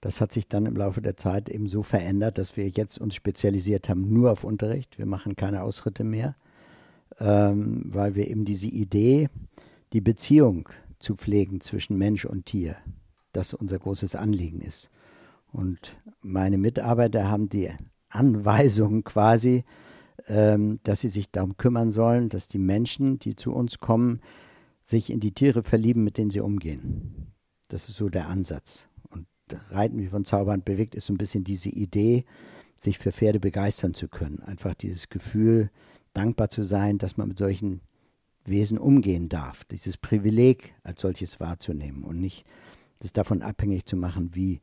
[0.01, 3.15] das hat sich dann im Laufe der Zeit eben so verändert, dass wir jetzt uns
[3.15, 4.99] spezialisiert haben nur auf Unterricht.
[4.99, 6.35] Wir machen keine Ausritte mehr,
[7.21, 9.29] ähm, weil wir eben diese Idee,
[9.93, 12.77] die Beziehung zu pflegen zwischen Mensch und Tier,
[13.33, 14.91] das unser großes Anliegen ist.
[15.53, 17.71] Und meine Mitarbeiter haben die
[18.09, 19.65] Anweisung quasi,
[20.29, 24.21] ähm, dass sie sich darum kümmern sollen, dass die Menschen, die zu uns kommen,
[24.83, 27.33] sich in die Tiere verlieben, mit denen sie umgehen.
[27.69, 28.89] Das ist so der Ansatz.
[29.11, 29.27] Und
[29.71, 32.25] Reiten wie von Zauberhand bewegt ist so ein bisschen diese Idee,
[32.77, 34.41] sich für Pferde begeistern zu können.
[34.41, 35.71] Einfach dieses Gefühl,
[36.13, 37.81] dankbar zu sein, dass man mit solchen
[38.45, 39.65] Wesen umgehen darf.
[39.65, 42.45] Dieses Privileg als solches wahrzunehmen und nicht
[43.01, 44.61] das davon abhängig zu machen, wie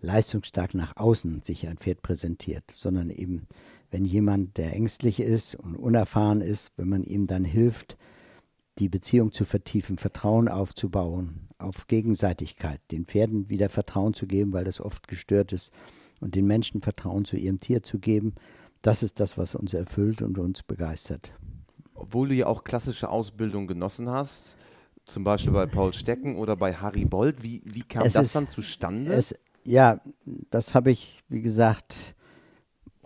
[0.00, 3.46] leistungsstark nach außen sich ein Pferd präsentiert, sondern eben
[3.96, 7.96] wenn jemand, der ängstlich ist und unerfahren ist, wenn man ihm dann hilft,
[8.78, 14.64] die Beziehung zu vertiefen, Vertrauen aufzubauen, auf Gegenseitigkeit, den Pferden wieder Vertrauen zu geben, weil
[14.64, 15.72] das oft gestört ist,
[16.20, 18.34] und den Menschen Vertrauen zu ihrem Tier zu geben,
[18.82, 21.32] das ist das, was uns erfüllt und uns begeistert.
[21.94, 24.58] Obwohl du ja auch klassische Ausbildung genossen hast,
[25.06, 28.36] zum Beispiel bei Paul Stecken oder bei Harry Bold, wie, wie kam es das ist,
[28.36, 29.14] dann zustande?
[29.14, 30.02] Es, ja,
[30.50, 32.14] das habe ich, wie gesagt,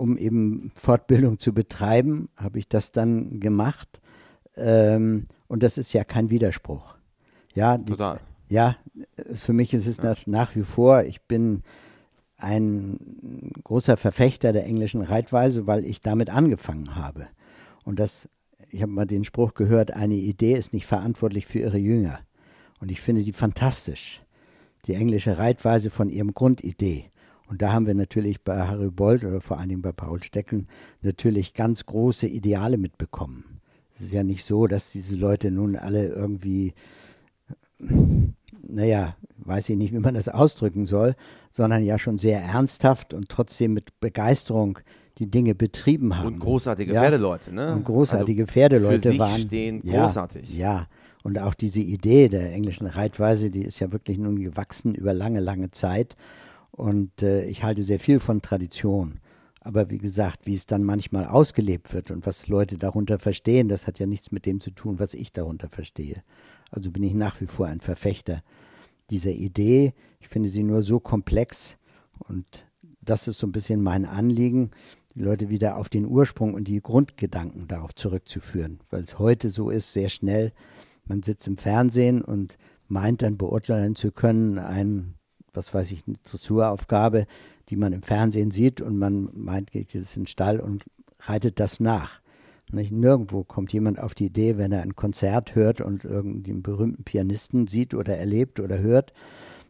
[0.01, 4.01] um eben Fortbildung zu betreiben, habe ich das dann gemacht.
[4.57, 6.95] Ähm, und das ist ja kein Widerspruch.
[7.55, 8.21] Ja, die, Total.
[8.49, 8.77] Ja,
[9.35, 10.15] für mich ist es ja.
[10.27, 11.63] nach wie vor, ich bin
[12.37, 17.29] ein großer Verfechter der englischen Reitweise, weil ich damit angefangen habe.
[17.85, 18.29] Und das,
[18.71, 22.21] ich habe mal den Spruch gehört, eine Idee ist nicht verantwortlich für ihre Jünger.
[22.81, 24.23] Und ich finde die fantastisch.
[24.87, 27.11] Die englische Reitweise von ihrem Grundidee.
[27.51, 30.69] Und da haben wir natürlich bei Harry Bold oder vor allen Dingen bei Paul Stecken
[31.03, 33.61] natürlich ganz große Ideale mitbekommen.
[33.93, 36.75] Es ist ja nicht so, dass diese Leute nun alle irgendwie,
[38.63, 41.17] naja, weiß ich nicht, wie man das ausdrücken soll,
[41.51, 44.79] sondern ja schon sehr ernsthaft und trotzdem mit Begeisterung
[45.19, 46.29] die Dinge betrieben haben.
[46.29, 47.03] Und großartige ja?
[47.03, 47.75] Pferdeleute, ne?
[47.75, 49.41] Und großartige also Pferdeleute für sich waren.
[49.41, 50.57] Stehen großartig.
[50.57, 50.87] Ja, ja,
[51.25, 55.41] und auch diese Idee der englischen Reitweise, die ist ja wirklich nun gewachsen über lange,
[55.41, 56.17] lange Zeit.
[56.71, 59.21] Und äh, ich halte sehr viel von Tradition.
[59.61, 63.87] Aber wie gesagt, wie es dann manchmal ausgelebt wird und was Leute darunter verstehen, das
[63.87, 66.23] hat ja nichts mit dem zu tun, was ich darunter verstehe.
[66.71, 68.43] Also bin ich nach wie vor ein Verfechter
[69.11, 69.93] dieser Idee.
[70.21, 71.77] Ich finde sie nur so komplex
[72.21, 72.67] und
[73.03, 74.71] das ist so ein bisschen mein Anliegen,
[75.15, 79.71] die Leute wieder auf den Ursprung und die Grundgedanken darauf zurückzuführen, weil es heute so
[79.71, 80.53] ist, sehr schnell,
[81.05, 82.57] man sitzt im Fernsehen und
[82.89, 85.17] meint dann beurteilen zu können, einen
[85.55, 87.27] was weiß ich, eine Dressuraufgabe,
[87.69, 90.85] die man im Fernsehen sieht und man meint, geht jetzt in den Stall und
[91.21, 92.21] reitet das nach.
[92.73, 92.93] Nicht?
[92.93, 97.67] Nirgendwo kommt jemand auf die Idee, wenn er ein Konzert hört und irgendeinen berühmten Pianisten
[97.67, 99.13] sieht oder erlebt oder hört,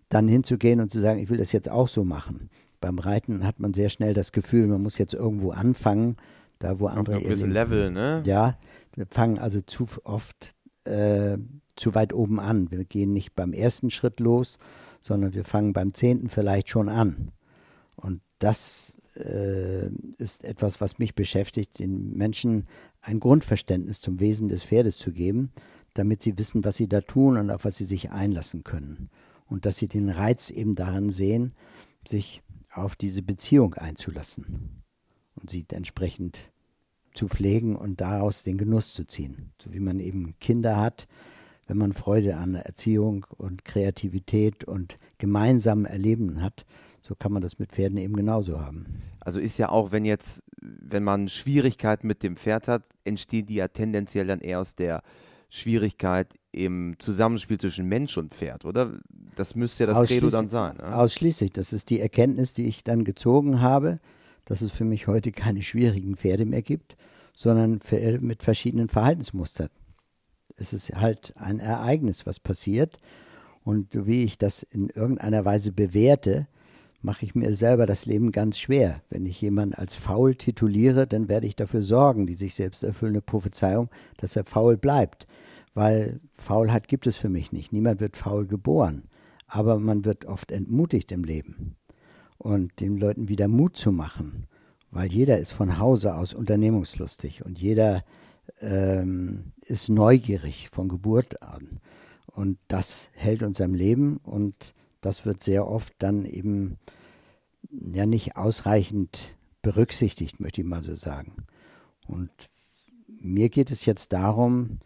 [0.08, 2.50] dann hinzugehen und zu sagen, ich will das jetzt auch so machen.
[2.80, 6.16] Beim Reiten hat man sehr schnell das Gefühl, man muss jetzt irgendwo anfangen,
[6.58, 7.16] da wo andere.
[7.16, 8.22] Ein Level, ne?
[8.26, 8.58] Ja,
[8.94, 11.38] wir fangen also zu oft äh,
[11.76, 12.70] zu weit oben an.
[12.70, 14.58] Wir gehen nicht beim ersten Schritt los,
[15.00, 17.32] sondern wir fangen beim zehnten vielleicht schon an.
[17.96, 22.66] Und das äh, ist etwas, was mich beschäftigt, den Menschen
[23.00, 25.52] ein Grundverständnis zum Wesen des Pferdes zu geben,
[25.94, 29.10] damit sie wissen, was sie da tun und auf was sie sich einlassen können.
[29.46, 31.54] Und dass sie den Reiz eben darin sehen,
[32.06, 34.82] sich auf diese Beziehung einzulassen
[35.34, 36.52] und sie entsprechend
[37.14, 39.52] zu pflegen und daraus den Genuss zu ziehen.
[39.60, 41.08] So wie man eben Kinder hat,
[41.70, 46.66] wenn man Freude an Erziehung und Kreativität und gemeinsamen Erleben hat,
[47.00, 49.02] so kann man das mit Pferden eben genauso haben.
[49.20, 53.54] Also ist ja auch, wenn jetzt, wenn man Schwierigkeiten mit dem Pferd hat, entstehen die
[53.54, 55.04] ja tendenziell dann eher aus der
[55.48, 58.98] Schwierigkeit im Zusammenspiel zwischen Mensch und Pferd, oder?
[59.36, 60.76] Das müsste ja das Credo dann sein.
[60.76, 60.96] Ne?
[60.96, 61.52] Ausschließlich.
[61.52, 64.00] Das ist die Erkenntnis, die ich dann gezogen habe,
[64.44, 66.96] dass es für mich heute keine schwierigen Pferde mehr gibt,
[67.36, 67.78] sondern
[68.20, 69.68] mit verschiedenen Verhaltensmustern.
[70.60, 73.00] Es ist halt ein Ereignis, was passiert.
[73.64, 76.46] Und wie ich das in irgendeiner Weise bewerte,
[77.02, 79.02] mache ich mir selber das Leben ganz schwer.
[79.08, 83.22] Wenn ich jemanden als faul tituliere, dann werde ich dafür sorgen, die sich selbst erfüllende
[83.22, 85.26] Prophezeiung, dass er faul bleibt.
[85.72, 87.72] Weil Faulheit gibt es für mich nicht.
[87.72, 89.04] Niemand wird faul geboren.
[89.46, 91.76] Aber man wird oft entmutigt im Leben.
[92.38, 94.46] Und den Leuten wieder Mut zu machen,
[94.90, 98.02] weil jeder ist von Hause aus unternehmungslustig und jeder
[98.60, 101.80] ähm, ist neugierig von Geburt an.
[102.26, 106.78] Und das hält uns am Leben und das wird sehr oft dann eben
[107.70, 111.46] ja nicht ausreichend berücksichtigt, möchte ich mal so sagen.
[112.06, 112.30] Und
[113.06, 114.78] mir geht es jetzt darum,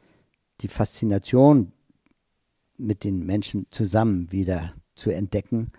[0.61, 1.73] die Faszination
[2.77, 5.71] mit den Menschen zusammen wieder zu entdecken,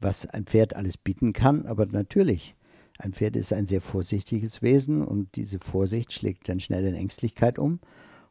[0.00, 1.66] was ein Pferd alles bieten kann.
[1.66, 2.54] Aber natürlich,
[2.98, 7.58] ein Pferd ist ein sehr vorsichtiges Wesen und diese Vorsicht schlägt dann schnell in Ängstlichkeit
[7.58, 7.80] um.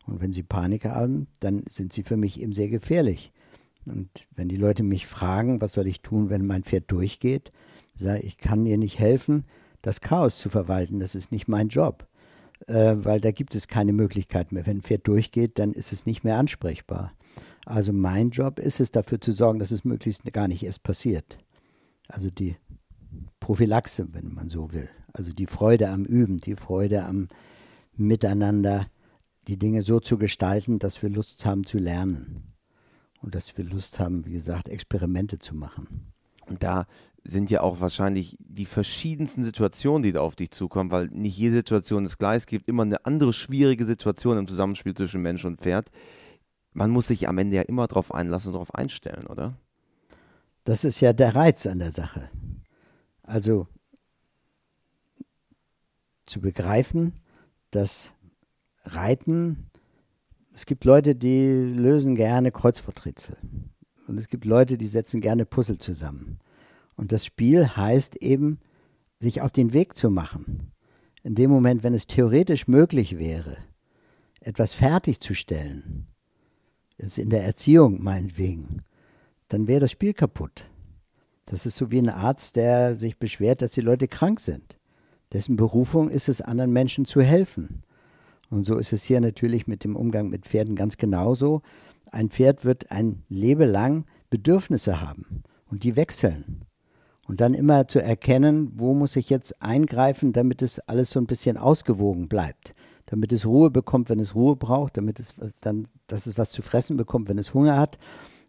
[0.06, 3.32] Und wenn sie Panik haben, dann sind sie für mich eben sehr gefährlich.
[3.86, 7.52] Und wenn die Leute mich fragen, was soll ich tun, wenn mein Pferd durchgeht,
[7.96, 9.46] sage ich, ich kann dir nicht helfen,
[9.82, 11.00] das Chaos zu verwalten.
[11.00, 12.08] Das ist nicht mein Job,
[12.68, 14.66] äh, weil da gibt es keine Möglichkeit mehr.
[14.66, 17.14] Wenn ein Pferd durchgeht, dann ist es nicht mehr ansprechbar.
[17.66, 21.38] Also mein Job ist es, dafür zu sorgen, dass es möglichst gar nicht erst passiert.
[22.08, 22.56] Also die
[23.40, 24.90] Prophylaxe, wenn man so will.
[25.14, 27.28] Also die Freude am Üben, die Freude am
[27.96, 28.88] Miteinander,
[29.48, 32.54] die Dinge so zu gestalten, dass wir Lust haben zu lernen
[33.22, 36.14] und dass wir Lust haben, wie gesagt, Experimente zu machen.
[36.48, 36.86] Und da
[37.24, 41.56] sind ja auch wahrscheinlich die verschiedensten Situationen, die da auf dich zukommen, weil nicht jede
[41.56, 42.38] Situation ist gleich.
[42.38, 45.90] Es gibt immer eine andere schwierige Situation im Zusammenspiel zwischen Mensch und Pferd.
[46.74, 49.56] Man muss sich am Ende ja immer darauf einlassen und darauf einstellen, oder?
[50.64, 52.30] Das ist ja der Reiz an der Sache.
[53.32, 53.68] Also
[56.26, 57.14] zu begreifen,
[57.72, 58.12] dass
[58.84, 59.72] Reiten
[60.54, 63.38] es gibt Leute, die lösen gerne Kreuzworträtsel.
[64.08, 66.40] Und es gibt Leute, die setzen gerne Puzzle zusammen.
[66.98, 68.60] Und das Spiel heißt eben,
[69.20, 70.74] sich auf den Weg zu machen.
[71.24, 73.58] In dem Moment, wenn es theoretisch möglich wäre,
[74.42, 76.08] etwas fertigzustellen,
[76.98, 78.82] jetzt in der Erziehung meinetwegen,
[79.48, 80.71] dann wäre das Spiel kaputt.
[81.52, 84.78] Das ist so wie ein Arzt, der sich beschwert, dass die Leute krank sind.
[85.34, 87.84] Dessen Berufung ist es, anderen Menschen zu helfen.
[88.50, 91.62] Und so ist es hier natürlich mit dem Umgang mit Pferden ganz genauso.
[92.10, 96.64] Ein Pferd wird ein Leben lang Bedürfnisse haben und die wechseln.
[97.28, 101.28] Und dann immer zu erkennen, wo muss ich jetzt eingreifen, damit es alles so ein
[101.28, 102.74] bisschen ausgewogen bleibt.
[103.08, 106.62] Damit es Ruhe bekommt, wenn es Ruhe braucht, damit es dann, dass es was zu
[106.62, 107.98] fressen bekommt, wenn es Hunger hat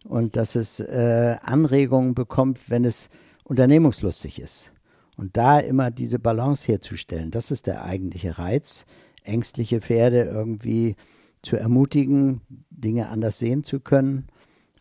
[0.03, 3.09] und dass es äh, Anregungen bekommt, wenn es
[3.43, 4.71] unternehmungslustig ist.
[5.15, 8.85] Und da immer diese Balance herzustellen, das ist der eigentliche Reiz,
[9.23, 10.95] ängstliche Pferde irgendwie
[11.43, 14.27] zu ermutigen, Dinge anders sehen zu können.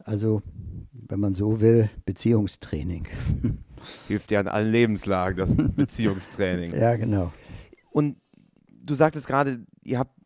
[0.04, 0.42] Also,
[0.92, 3.06] wenn man so will, Beziehungstraining.
[4.08, 6.74] Hilft ja in allen Lebenslagen, das Beziehungstraining.
[6.74, 7.32] ja, genau.
[7.90, 8.16] Und
[8.82, 10.16] du sagtest gerade, ihr habt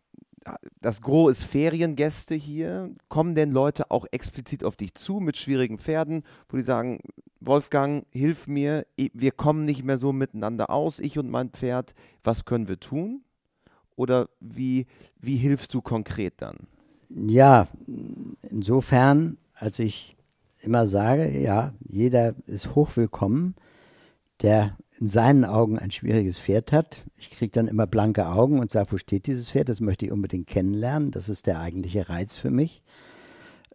[0.81, 2.91] das Gros ist Feriengäste hier.
[3.09, 7.01] Kommen denn Leute auch explizit auf dich zu mit schwierigen Pferden, wo die sagen,
[7.41, 12.45] Wolfgang, hilf mir, wir kommen nicht mehr so miteinander aus, ich und mein Pferd, was
[12.45, 13.23] können wir tun?
[13.95, 14.87] Oder wie,
[15.21, 16.67] wie hilfst du konkret dann?
[17.09, 17.69] Ja,
[18.43, 20.17] insofern, als ich
[20.63, 23.55] immer sage, ja, jeder ist hochwillkommen,
[24.43, 27.05] der in seinen Augen ein schwieriges Pferd hat.
[27.17, 29.69] Ich kriege dann immer blanke Augen und sage, wo steht dieses Pferd?
[29.69, 31.11] Das möchte ich unbedingt kennenlernen.
[31.11, 32.83] Das ist der eigentliche Reiz für mich.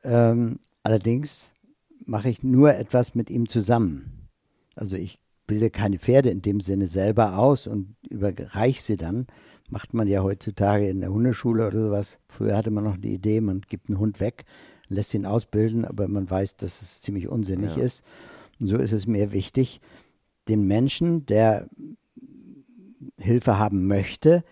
[0.04, 1.54] Ähm, allerdings
[2.06, 4.30] mache ich nur etwas mit ihm zusammen.
[4.76, 9.28] Also ich bilde keine Pferde in dem Sinne selber aus und überreiche sie dann,
[9.70, 12.20] macht man ja heutzutage in der Hundeschule oder sowas.
[12.28, 14.46] Früher hatte man noch die Idee, man gibt einen Hund weg,
[14.88, 17.84] lässt ihn ausbilden, aber man weiß, dass es ziemlich unsinnig ja.
[17.84, 18.04] ist.
[18.60, 19.82] Und so ist es mir wichtig,
[20.48, 21.70] den Menschen, der
[23.18, 24.44] Hilfe haben möchte,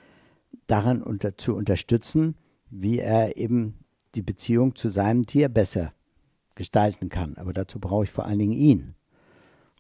[0.68, 2.36] daran unter, zu unterstützen,
[2.70, 3.80] wie er eben
[4.16, 5.94] die Beziehung zu seinem Tier besser
[6.56, 7.38] gestalten kann.
[7.38, 8.96] Aber dazu brauche ich vor allen Dingen ihn.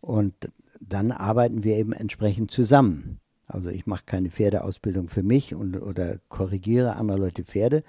[0.02, 0.34] Und
[0.80, 3.20] dann arbeiten wir eben entsprechend zusammen.
[3.48, 7.84] Also ich mache keine Pferdeausbildung für mich und, oder korrigiere andere Leute Pferde,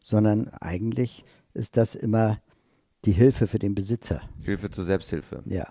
[0.00, 2.38] sondern eigentlich ist das immer
[3.04, 4.22] die Hilfe für den Besitzer.
[4.42, 5.42] Hilfe zur Selbsthilfe.
[5.46, 5.68] Ja.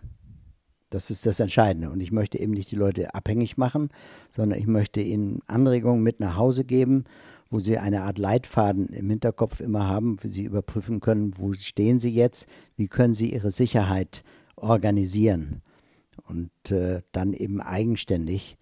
[0.91, 1.89] Das ist das Entscheidende.
[1.89, 3.89] Und ich möchte eben nicht die Leute abhängig machen,
[4.36, 7.06] sondern ich möchte ihnen Anregungen mit nach Hause geben,
[7.49, 11.97] wo sie eine Art Leitfaden im Hinterkopf immer haben, wie sie überprüfen können, wo stehen
[11.97, 14.23] sie jetzt, wie können sie ihre Sicherheit
[14.56, 15.62] organisieren
[16.27, 18.58] und äh, dann eben eigenständig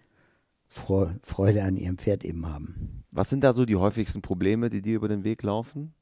[0.68, 3.04] Freude an ihrem Pferd eben haben.
[3.10, 5.96] Was sind da so die häufigsten Probleme, die dir über den Weg laufen?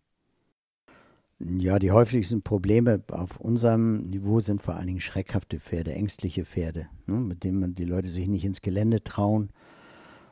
[1.40, 6.88] Ja, die häufigsten Probleme auf unserem Niveau sind vor allen Dingen schreckhafte Pferde, ängstliche Pferde,
[7.06, 9.50] ne, mit denen man die Leute sich nicht ins Gelände trauen.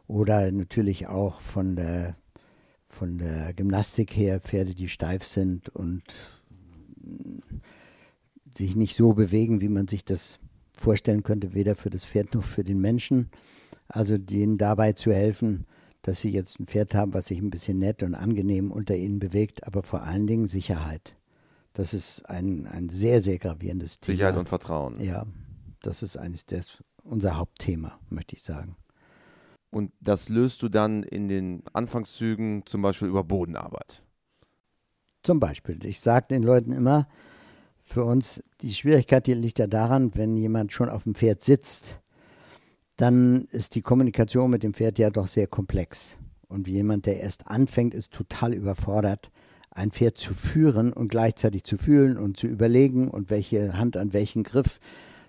[0.08, 2.16] Oder natürlich auch von der,
[2.90, 6.04] von der Gymnastik her Pferde, die steif sind und
[8.56, 10.40] sich nicht so bewegen, wie man sich das
[10.74, 13.30] vorstellen könnte, weder für das Pferd noch für den Menschen.
[13.88, 15.66] Also denen dabei zu helfen,
[16.06, 19.18] dass sie jetzt ein Pferd haben, was sich ein bisschen nett und angenehm unter ihnen
[19.18, 21.16] bewegt, aber vor allen Dingen Sicherheit.
[21.74, 24.16] Das ist ein, ein sehr, sehr gravierendes Thema.
[24.16, 25.02] Sicherheit und Vertrauen.
[25.02, 25.26] Ja,
[25.82, 28.76] das ist eines des, unser Hauptthema, möchte ich sagen.
[29.72, 34.04] Und das löst du dann in den Anfangszügen zum Beispiel über Bodenarbeit?
[35.24, 35.84] Zum Beispiel.
[35.86, 37.08] Ich sage den Leuten immer,
[37.84, 42.00] für uns, die Schwierigkeit die liegt ja daran, wenn jemand schon auf dem Pferd sitzt,
[42.98, 46.18] dann ist die Kommunikation mit dem Pferd ja doch sehr komplex.
[46.48, 49.32] Und jemand, der erst anfängt, ist total überfordert,
[49.72, 54.14] ein Pferd zu führen und gleichzeitig zu fühlen und zu überlegen und welche Hand an
[54.14, 54.80] welchen Griff.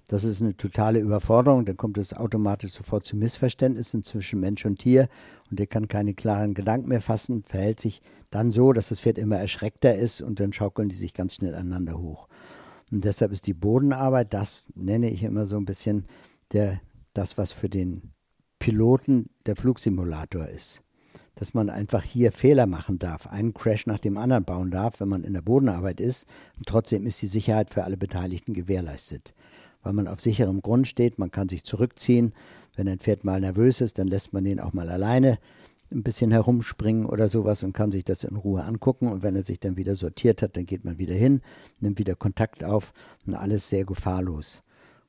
[0.09, 1.65] Das ist eine totale Überforderung.
[1.65, 5.09] Dann kommt es automatisch sofort zu Missverständnissen zwischen Mensch und Tier
[5.51, 8.01] und der kann keine klaren Gedanken mehr fassen, verhält sich
[8.31, 11.55] dann so, dass das Pferd immer erschreckter ist und dann schaukeln die sich ganz schnell
[11.55, 12.29] aneinander hoch.
[12.93, 16.07] Und deshalb ist die Bodenarbeit, das nenne ich immer so ein bisschen
[16.53, 16.81] der,
[17.17, 18.13] das, was für den
[18.59, 20.83] Piloten der Flugsimulator ist.
[21.35, 25.09] Dass man einfach hier Fehler machen darf, einen Crash nach dem anderen bauen darf, wenn
[25.09, 26.27] man in der Bodenarbeit ist.
[26.57, 29.35] Und trotzdem ist die Sicherheit für alle Beteiligten gewährleistet.
[29.83, 32.33] Weil man auf sicherem Grund steht, man kann sich zurückziehen.
[32.75, 35.39] Wenn ein Pferd mal nervös ist, dann lässt man den auch mal alleine
[35.93, 39.09] ein bisschen herumspringen oder sowas und kann sich das in Ruhe angucken.
[39.09, 41.43] Und wenn er sich dann wieder sortiert hat, dann geht man wieder hin,
[41.81, 42.93] nimmt wieder Kontakt auf
[43.27, 44.63] und alles sehr gefahrlos.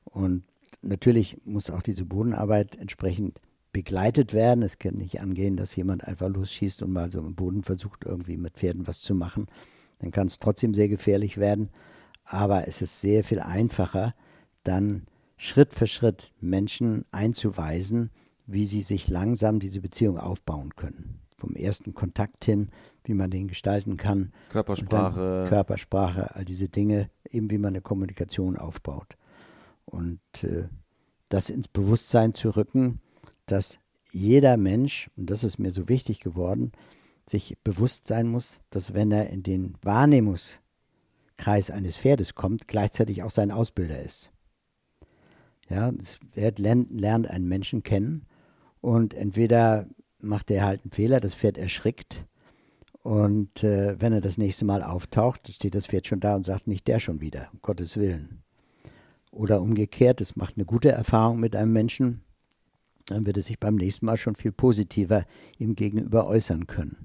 [0.04, 0.44] Und
[0.82, 3.40] natürlich muss auch diese Bodenarbeit entsprechend
[3.72, 4.62] begleitet werden.
[4.62, 8.36] Es kann nicht angehen, dass jemand einfach losschießt und mal so im Boden versucht, irgendwie
[8.36, 9.46] mit Pferden was zu machen.
[9.98, 11.70] Dann kann es trotzdem sehr gefährlich werden.
[12.24, 14.14] Aber es ist sehr viel einfacher,
[14.62, 18.10] dann Schritt für Schritt Menschen einzuweisen,
[18.46, 21.20] wie sie sich langsam diese Beziehung aufbauen können.
[21.38, 22.70] Vom ersten Kontakt hin,
[23.04, 24.32] wie man den gestalten kann.
[24.50, 25.46] Körpersprache.
[25.48, 29.16] Körpersprache, all diese Dinge, eben wie man eine Kommunikation aufbaut.
[29.88, 30.68] Und äh,
[31.28, 33.00] das ins Bewusstsein zu rücken,
[33.46, 33.78] dass
[34.12, 36.72] jeder Mensch, und das ist mir so wichtig geworden,
[37.28, 43.30] sich bewusst sein muss, dass wenn er in den Wahrnehmungskreis eines Pferdes kommt, gleichzeitig auch
[43.30, 44.30] sein Ausbilder ist.
[45.68, 48.26] Ja, das Pferd lernt, einen Menschen kennen
[48.80, 49.86] und entweder
[50.20, 52.24] macht er halt einen Fehler, das Pferd erschrickt.
[53.02, 56.66] Und äh, wenn er das nächste Mal auftaucht, steht das Pferd schon da und sagt,
[56.66, 58.42] nicht der schon wieder, um Gottes Willen.
[59.38, 62.22] Oder umgekehrt, es macht eine gute Erfahrung mit einem Menschen,
[63.06, 65.26] dann wird es sich beim nächsten Mal schon viel positiver
[65.58, 67.04] ihm gegenüber äußern können.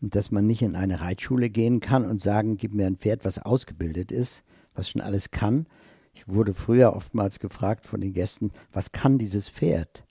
[0.00, 3.24] Und dass man nicht in eine Reitschule gehen kann und sagen, gib mir ein Pferd,
[3.24, 4.42] was ausgebildet ist,
[4.74, 5.68] was schon alles kann.
[6.14, 10.04] Ich wurde früher oftmals gefragt von den Gästen, was kann dieses Pferd?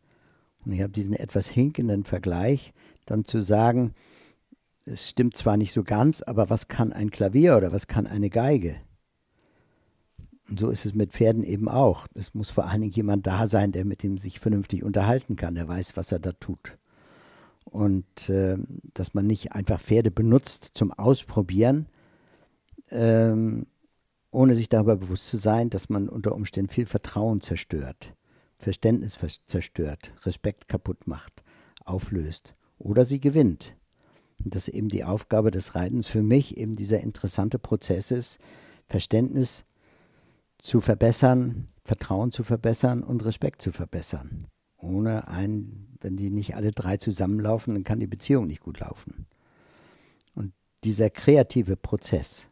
[0.64, 2.74] Und ich habe diesen etwas hinkenden Vergleich,
[3.06, 3.92] dann zu sagen,
[4.86, 8.30] es stimmt zwar nicht so ganz, aber was kann ein Klavier oder was kann eine
[8.30, 8.78] Geige?
[10.50, 12.08] Und so ist es mit Pferden eben auch.
[12.14, 15.56] Es muss vor allen Dingen jemand da sein, der mit dem sich vernünftig unterhalten kann,
[15.56, 16.78] der weiß, was er da tut.
[17.66, 18.58] Und äh,
[18.94, 21.88] dass man nicht einfach Pferde benutzt zum Ausprobieren,
[22.92, 23.66] ähm,
[24.32, 28.14] ohne sich darüber bewusst zu sein, dass man unter Umständen viel Vertrauen zerstört.
[28.58, 31.44] Verständnis zerstört, Respekt kaputt macht,
[31.84, 33.76] auflöst oder sie gewinnt.
[34.44, 38.40] Und das ist eben die Aufgabe des Reitens für mich, eben dieser interessante Prozess ist,
[38.88, 39.66] Verständnis
[40.60, 44.48] zu verbessern, Vertrauen zu verbessern und Respekt zu verbessern.
[44.78, 49.26] Ohne ein, wenn die nicht alle drei zusammenlaufen, dann kann die Beziehung nicht gut laufen.
[50.36, 50.54] Und
[50.84, 52.48] dieser kreative Prozess,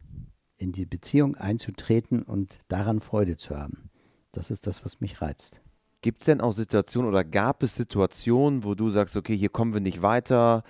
[0.56, 3.90] in die Beziehung einzutreten und daran Freude zu haben,
[4.32, 5.60] das ist das, was mich reizt.
[6.02, 9.74] Gibt es denn auch Situationen oder gab es Situationen, wo du sagst, okay, hier kommen
[9.74, 10.62] wir nicht weiter,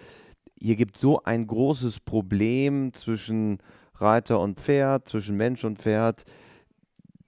[0.59, 3.59] hier gibt so ein großes Problem zwischen
[3.97, 6.25] Reiter und Pferd, zwischen Mensch und Pferd.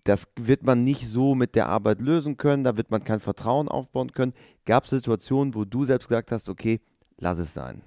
[0.08, 3.68] Das wird man nicht so mit der Arbeit lösen können, da wird man kein Vertrauen
[3.68, 4.32] aufbauen können.
[4.64, 6.80] Gab es Situationen, wo du selbst gesagt hast, okay,
[7.18, 7.82] lass es sein?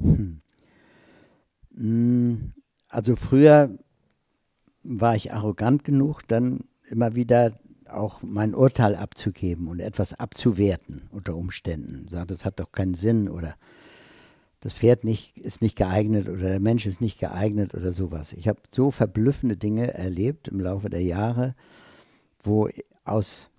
[0.00, 0.40] Hm.
[1.74, 2.52] hm
[2.86, 3.76] also früher
[4.84, 7.58] war ich arrogant genug, dann immer wieder
[7.90, 12.06] auch mein Urteil abzugeben und etwas abzuwerten unter Umständen.
[12.08, 13.56] Sagt, das hat doch keinen Sinn oder
[14.60, 18.32] das Pferd nicht, ist nicht geeignet oder der Mensch ist nicht geeignet oder sowas.
[18.32, 21.54] Ich habe so verblüffende Dinge erlebt im Laufe der Jahre,
[22.42, 22.68] wo
[23.04, 23.50] aus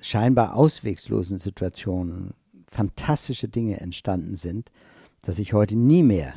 [0.00, 2.34] scheinbar auswegslosen Situationen
[2.68, 4.70] fantastische Dinge entstanden sind,
[5.22, 6.34] dass ich heute nie mehr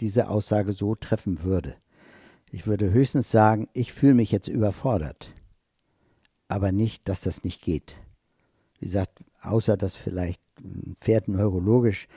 [0.00, 1.76] diese Aussage so treffen würde.
[2.50, 5.32] Ich würde höchstens sagen, ich fühle mich jetzt überfordert,
[6.48, 7.96] aber nicht, dass das nicht geht.
[8.78, 12.08] Wie gesagt, außer dass vielleicht ein Pferd neurologisch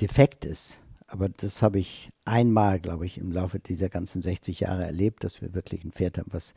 [0.00, 0.80] defekt ist.
[1.06, 5.40] Aber das habe ich einmal, glaube ich, im Laufe dieser ganzen 60 Jahre erlebt, dass
[5.40, 6.52] wir wirklich ein Pferd haben, was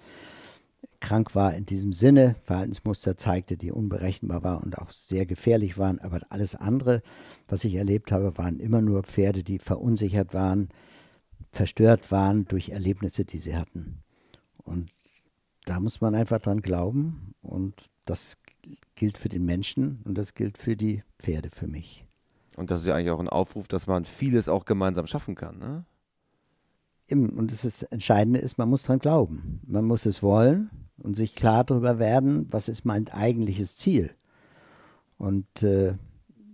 [1.00, 6.00] krank war in diesem Sinne, Verhaltensmuster zeigte, die unberechenbar war und auch sehr gefährlich waren.
[6.00, 7.02] Aber alles andere,
[7.48, 10.70] was ich erlebt habe, waren immer nur Pferde, die verunsichert waren,
[11.52, 14.04] verstört waren durch Erlebnisse, die sie hatten.
[14.58, 14.92] Und
[15.66, 18.38] da muss man einfach dran glauben und das
[18.96, 22.06] gilt für den Menschen und das gilt für die Pferde für mich.
[22.60, 25.60] Und das ist ja eigentlich auch ein Aufruf, dass man vieles auch gemeinsam schaffen kann,
[25.60, 25.86] ne?
[27.10, 29.62] Und das, Entscheidende ist, man muss dran glauben.
[29.66, 34.12] Man muss es wollen und sich klar darüber werden, was ist mein eigentliches Ziel.
[35.18, 35.94] Und äh,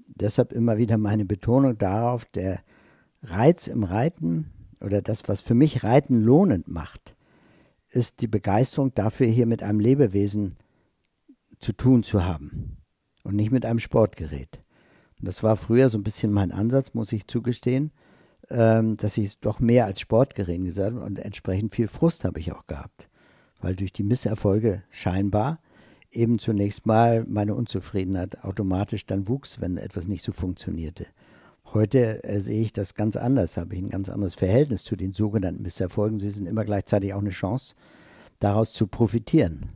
[0.07, 2.61] deshalb immer wieder meine Betonung darauf, der
[3.23, 7.15] Reiz im Reiten oder das, was für mich Reiten lohnend macht,
[7.89, 10.55] ist die Begeisterung dafür, hier mit einem Lebewesen
[11.59, 12.77] zu tun zu haben
[13.23, 14.61] und nicht mit einem Sportgerät.
[15.21, 17.91] Das war früher so ein bisschen mein Ansatz, muss ich zugestehen,
[18.49, 22.39] ähm, dass ich es doch mehr als Sportgerät gesagt habe und entsprechend viel Frust habe
[22.39, 23.09] ich auch gehabt.
[23.61, 25.59] Weil durch die Misserfolge scheinbar
[26.11, 31.07] eben zunächst mal meine Unzufriedenheit automatisch dann wuchs, wenn etwas nicht so funktionierte.
[31.73, 35.13] Heute äh, sehe ich das ganz anders, habe ich ein ganz anderes Verhältnis zu den
[35.13, 36.19] sogenannten Misserfolgen.
[36.19, 37.75] Sie sind immer gleichzeitig auch eine Chance,
[38.39, 39.69] daraus zu profitieren.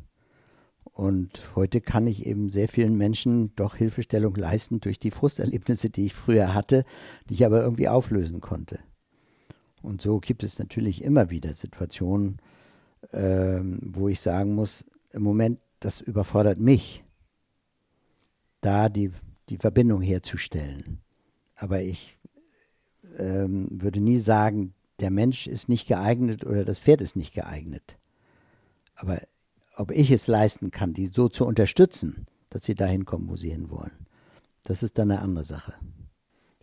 [1.00, 6.08] Und heute kann ich eben sehr vielen Menschen doch Hilfestellung leisten durch die Frusterlebnisse, die
[6.08, 6.84] ich früher hatte,
[7.30, 8.80] die ich aber irgendwie auflösen konnte.
[9.82, 12.42] Und so gibt es natürlich immer wieder Situationen,
[13.14, 17.06] ähm, wo ich sagen muss, im Moment, das überfordert mich,
[18.60, 19.14] da die,
[19.48, 21.00] die Verbindung herzustellen.
[21.56, 22.18] Aber ich
[23.18, 27.98] ähm, würde nie sagen, der Mensch ist nicht geeignet oder das Pferd ist nicht geeignet.
[28.96, 29.22] Aber
[29.80, 33.50] ob ich es leisten kann, die so zu unterstützen, dass sie dahin kommen, wo sie
[33.50, 34.06] hinwollen.
[34.64, 35.74] Das ist dann eine andere Sache.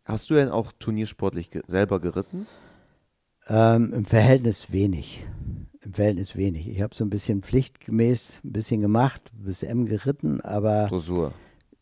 [0.05, 2.47] Hast du denn auch turniersportlich ge selber geritten?
[3.49, 5.27] Ähm, Im Verhältnis wenig.
[5.81, 6.69] Im Verhältnis wenig.
[6.69, 11.33] Ich habe so ein bisschen pflichtgemäß ein bisschen gemacht, bis M geritten, aber Dressur.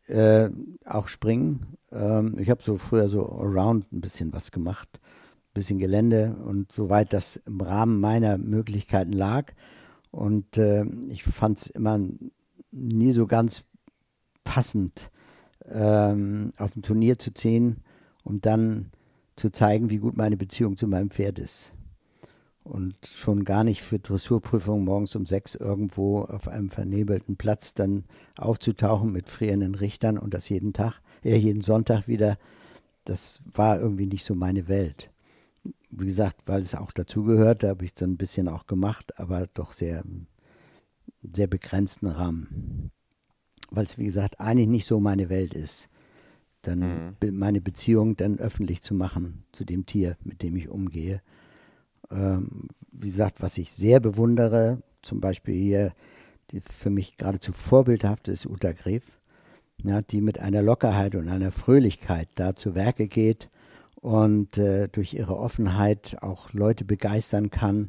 [0.06, 0.50] Äh,
[0.84, 1.76] auch Springen.
[1.90, 6.70] Ähm, ich habe so früher so around ein bisschen was gemacht, ein bisschen Gelände und
[6.70, 9.52] soweit das im Rahmen meiner Möglichkeiten lag.
[10.14, 11.98] Und äh, ich fand es immer
[12.70, 13.64] nie so ganz
[14.44, 15.10] passend,
[15.68, 17.78] ähm, auf ein Turnier zu ziehen
[18.22, 18.92] und dann
[19.34, 21.72] zu zeigen, wie gut meine Beziehung zu meinem Pferd ist.
[22.62, 28.04] Und schon gar nicht für Dressurprüfungen morgens um sechs irgendwo auf einem vernebelten Platz dann
[28.36, 32.38] aufzutauchen mit frierenden Richtern und das jeden Tag, äh, jeden Sonntag wieder.
[33.04, 35.10] Das war irgendwie nicht so meine Welt
[35.96, 39.18] wie gesagt, weil es auch dazugehört, da habe ich es dann ein bisschen auch gemacht,
[39.18, 40.04] aber doch sehr,
[41.22, 42.90] sehr begrenzten Rahmen.
[43.70, 45.88] Weil es, wie gesagt, eigentlich nicht so meine Welt ist,
[46.62, 47.38] dann mhm.
[47.38, 51.22] meine Beziehung dann öffentlich zu machen zu dem Tier, mit dem ich umgehe.
[52.10, 55.92] Ähm, wie gesagt, was ich sehr bewundere, zum Beispiel hier,
[56.50, 59.04] die für mich geradezu vorbildhaft ist Uta Gref,
[59.82, 63.50] ja, die mit einer Lockerheit und einer Fröhlichkeit da zu Werke geht
[64.04, 67.88] und äh, durch ihre Offenheit auch Leute begeistern kann.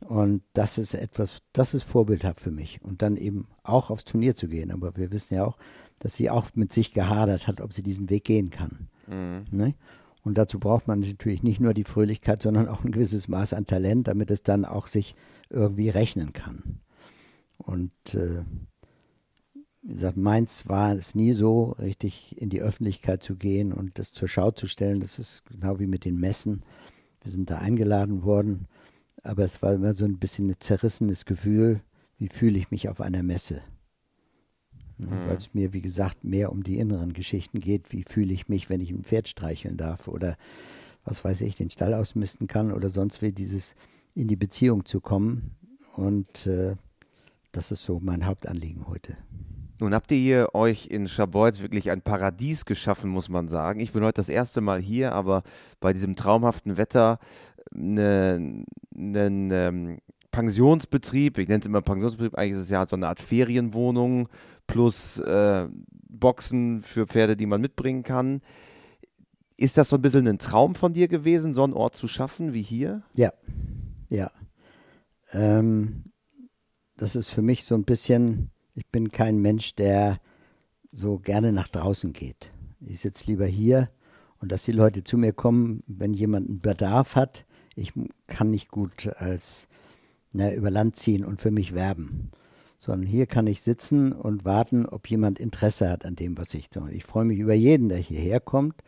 [0.00, 2.82] Und das ist etwas, das ist vorbildhaft für mich.
[2.82, 4.72] Und dann eben auch aufs Turnier zu gehen.
[4.72, 5.56] Aber wir wissen ja auch,
[6.00, 8.88] dass sie auch mit sich gehadert hat, ob sie diesen Weg gehen kann.
[9.06, 9.44] Mhm.
[9.52, 9.74] Ne?
[10.24, 13.64] Und dazu braucht man natürlich nicht nur die Fröhlichkeit, sondern auch ein gewisses Maß an
[13.64, 15.14] Talent, damit es dann auch sich
[15.48, 16.80] irgendwie rechnen kann.
[17.58, 18.42] Und äh,
[19.82, 24.12] wie gesagt, meins war es nie so, richtig in die Öffentlichkeit zu gehen und das
[24.12, 25.00] zur Schau zu stellen.
[25.00, 26.62] Das ist genau wie mit den Messen.
[27.22, 28.68] Wir sind da eingeladen worden,
[29.24, 31.80] aber es war immer so ein bisschen ein zerrissenes Gefühl,
[32.16, 33.62] wie fühle ich mich auf einer Messe.
[34.98, 35.26] mhm.
[35.26, 37.92] weil es mir, wie gesagt, mehr um die inneren Geschichten geht.
[37.92, 40.36] Wie fühle ich mich, wenn ich ein Pferd streicheln darf oder
[41.04, 43.74] was weiß ich, den Stall ausmisten kann oder sonst wie, dieses
[44.14, 45.56] in die Beziehung zu kommen.
[45.94, 46.76] Und äh,
[47.50, 49.16] das ist so mein Hauptanliegen heute.
[49.82, 53.80] Nun habt ihr hier euch in Scharbeutz wirklich ein Paradies geschaffen, muss man sagen.
[53.80, 55.42] Ich bin heute das erste Mal hier, aber
[55.80, 57.18] bei diesem traumhaften Wetter
[57.74, 58.64] einen
[58.94, 59.98] ne, ähm,
[60.30, 64.28] Pensionsbetrieb, ich nenne es immer Pensionsbetrieb, eigentlich ist es ja so eine Art Ferienwohnung
[64.68, 65.66] plus äh,
[66.08, 68.40] Boxen für Pferde, die man mitbringen kann.
[69.56, 72.54] Ist das so ein bisschen ein Traum von dir gewesen, so einen Ort zu schaffen
[72.54, 73.02] wie hier?
[73.14, 73.32] Ja,
[74.08, 74.30] ja.
[75.32, 76.04] Ähm,
[76.96, 80.20] das ist für mich so ein bisschen, ich bin kein Mensch, der
[80.92, 82.52] so gerne nach draußen geht.
[82.80, 83.90] Ich sitze lieber hier
[84.40, 87.44] und dass die Leute zu mir kommen, wenn jemand einen Bedarf hat.
[87.74, 87.92] Ich
[88.26, 89.68] kann nicht gut als
[90.32, 92.30] na, über Land ziehen und für mich werben.
[92.78, 96.68] Sondern hier kann ich sitzen und warten, ob jemand Interesse hat an dem, was ich
[96.68, 96.90] tue.
[96.92, 98.82] Ich freue mich über jeden, der hierher kommt,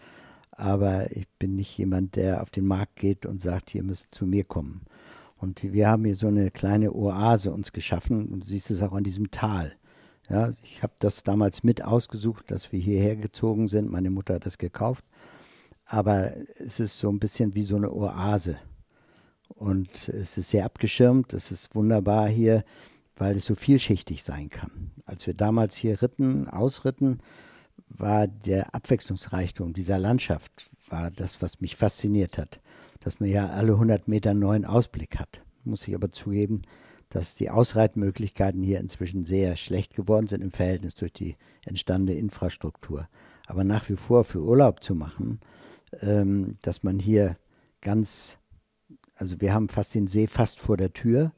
[0.51, 4.27] aber ich bin nicht jemand, der auf den Markt geht und sagt, hier müssen zu
[4.27, 4.83] mir kommen.
[5.45, 8.95] Und wir haben hier so eine kleine Oase uns geschaffen und du siehst es auch
[8.95, 9.75] an diesem Tal.
[10.31, 13.91] Ja, ich habe das damals mit ausgesucht, dass wir hierher gezogen sind.
[13.91, 15.05] Meine Mutter hat das gekauft.
[15.85, 18.57] Aber es ist so ein bisschen wie so eine Oase.
[19.49, 22.65] Und es ist sehr abgeschirmt, es ist wunderbar hier,
[23.15, 24.93] weil es so vielschichtig sein kann.
[25.05, 27.19] Als wir damals hier ritten, ausritten,
[27.89, 32.61] war der Abwechslungsreichtum dieser Landschaft, war das, was mich fasziniert hat.
[33.05, 35.43] Dass man ja alle 100 Meter einen neuen Ausblick hat.
[35.65, 36.63] Muss ich aber zugeben,
[37.11, 43.09] dass die Ausreitmöglichkeiten hier inzwischen sehr schlecht geworden sind im Verhältnis durch die entstandene Infrastruktur.
[43.47, 45.41] Aber nach wie vor für Urlaub zu machen,
[46.01, 47.37] ähm, dass man hier
[47.81, 48.39] ganz
[49.17, 51.33] also wir haben fast den See fast vor der Tür.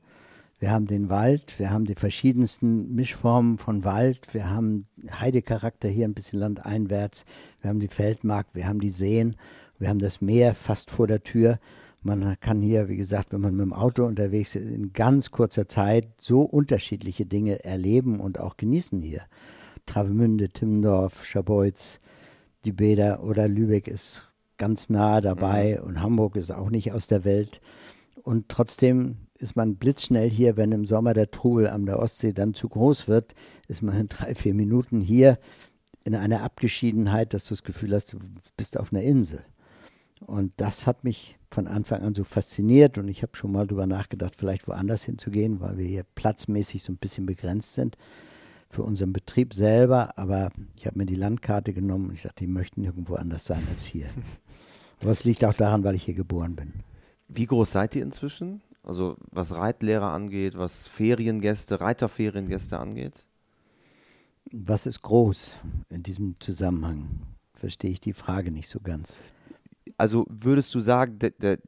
[0.58, 6.08] Wir haben den Wald, wir haben die verschiedensten Mischformen von Wald, wir haben Heidecharakter hier
[6.08, 7.26] ein bisschen landeinwärts,
[7.60, 9.36] wir haben die Feldmark, wir haben die Seen,
[9.78, 11.58] wir haben das Meer fast vor der Tür.
[12.02, 15.68] Man kann hier, wie gesagt, wenn man mit dem Auto unterwegs ist, in ganz kurzer
[15.68, 19.22] Zeit so unterschiedliche Dinge erleben und auch genießen hier.
[19.86, 22.00] Travemünde, Timmendorf, Scharbeutz,
[22.64, 25.86] die Bäder oder Lübeck ist ganz nah dabei mhm.
[25.86, 27.60] und Hamburg ist auch nicht aus der Welt.
[28.22, 32.54] Und trotzdem ist man blitzschnell hier, wenn im Sommer der Trubel an der Ostsee dann
[32.54, 33.34] zu groß wird,
[33.68, 35.38] ist man in drei, vier Minuten hier
[36.04, 38.18] in einer Abgeschiedenheit, dass du das Gefühl hast, du
[38.56, 39.44] bist auf einer Insel.
[40.20, 43.86] Und das hat mich von Anfang an so fasziniert und ich habe schon mal darüber
[43.86, 47.96] nachgedacht, vielleicht woanders hinzugehen, weil wir hier platzmäßig so ein bisschen begrenzt sind
[48.70, 50.18] für unseren Betrieb selber.
[50.18, 53.62] Aber ich habe mir die Landkarte genommen und ich dachte, die möchten irgendwo anders sein
[53.70, 54.06] als hier.
[55.00, 56.72] Aber es liegt auch daran, weil ich hier geboren bin.
[57.28, 58.62] Wie groß seid ihr inzwischen?
[58.82, 63.26] Also was Reitlehrer angeht, was Feriengäste, Reiterferiengäste angeht?
[64.52, 65.58] Was ist groß
[65.90, 67.22] in diesem Zusammenhang?
[67.54, 69.20] Verstehe ich die Frage nicht so ganz.
[69.99, 71.18] Also würdest du sagen,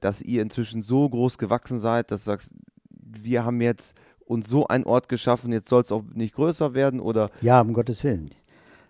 [0.00, 2.52] dass ihr inzwischen so groß gewachsen seid, dass du sagst,
[2.90, 7.00] wir haben jetzt uns so einen Ort geschaffen, jetzt soll es auch nicht größer werden
[7.00, 7.30] oder?
[7.40, 8.30] Ja, um Gottes Willen.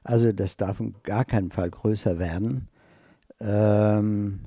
[0.02, 2.68] Also das darf in gar keinen Fall größer werden.
[3.40, 4.40] Ähm,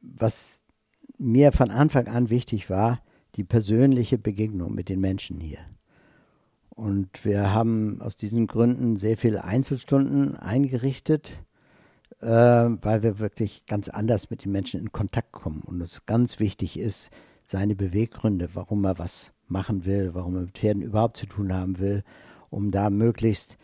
[0.00, 0.60] was
[1.18, 3.00] mir von Anfang an wichtig war,
[3.34, 5.58] die persönliche Begegnung mit den Menschen hier.
[6.70, 11.38] Und wir haben aus diesen Gründen sehr viele Einzelstunden eingerichtet,
[12.20, 15.62] äh, weil wir wirklich ganz anders mit den Menschen in Kontakt kommen.
[15.62, 17.10] Und es ganz wichtig ist,
[17.44, 21.78] seine Beweggründe, warum er was machen will, warum er mit Pferden überhaupt zu tun haben
[21.78, 22.02] will,
[22.50, 23.56] um da möglichst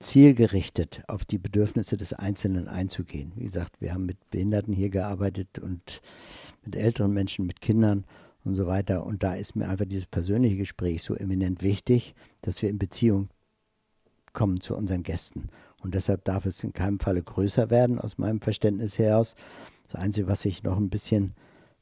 [0.00, 3.32] zielgerichtet auf die Bedürfnisse des Einzelnen einzugehen.
[3.34, 6.00] Wie gesagt, wir haben mit Behinderten hier gearbeitet und
[6.64, 8.04] mit älteren Menschen, mit Kindern
[8.44, 9.04] und so weiter.
[9.04, 13.28] Und da ist mir einfach dieses persönliche Gespräch so eminent wichtig, dass wir in Beziehung
[14.32, 15.48] kommen zu unseren Gästen.
[15.80, 19.34] Und deshalb darf es in keinem Falle größer werden, aus meinem Verständnis heraus.
[19.90, 21.34] Das Einzige, was ich noch ein bisschen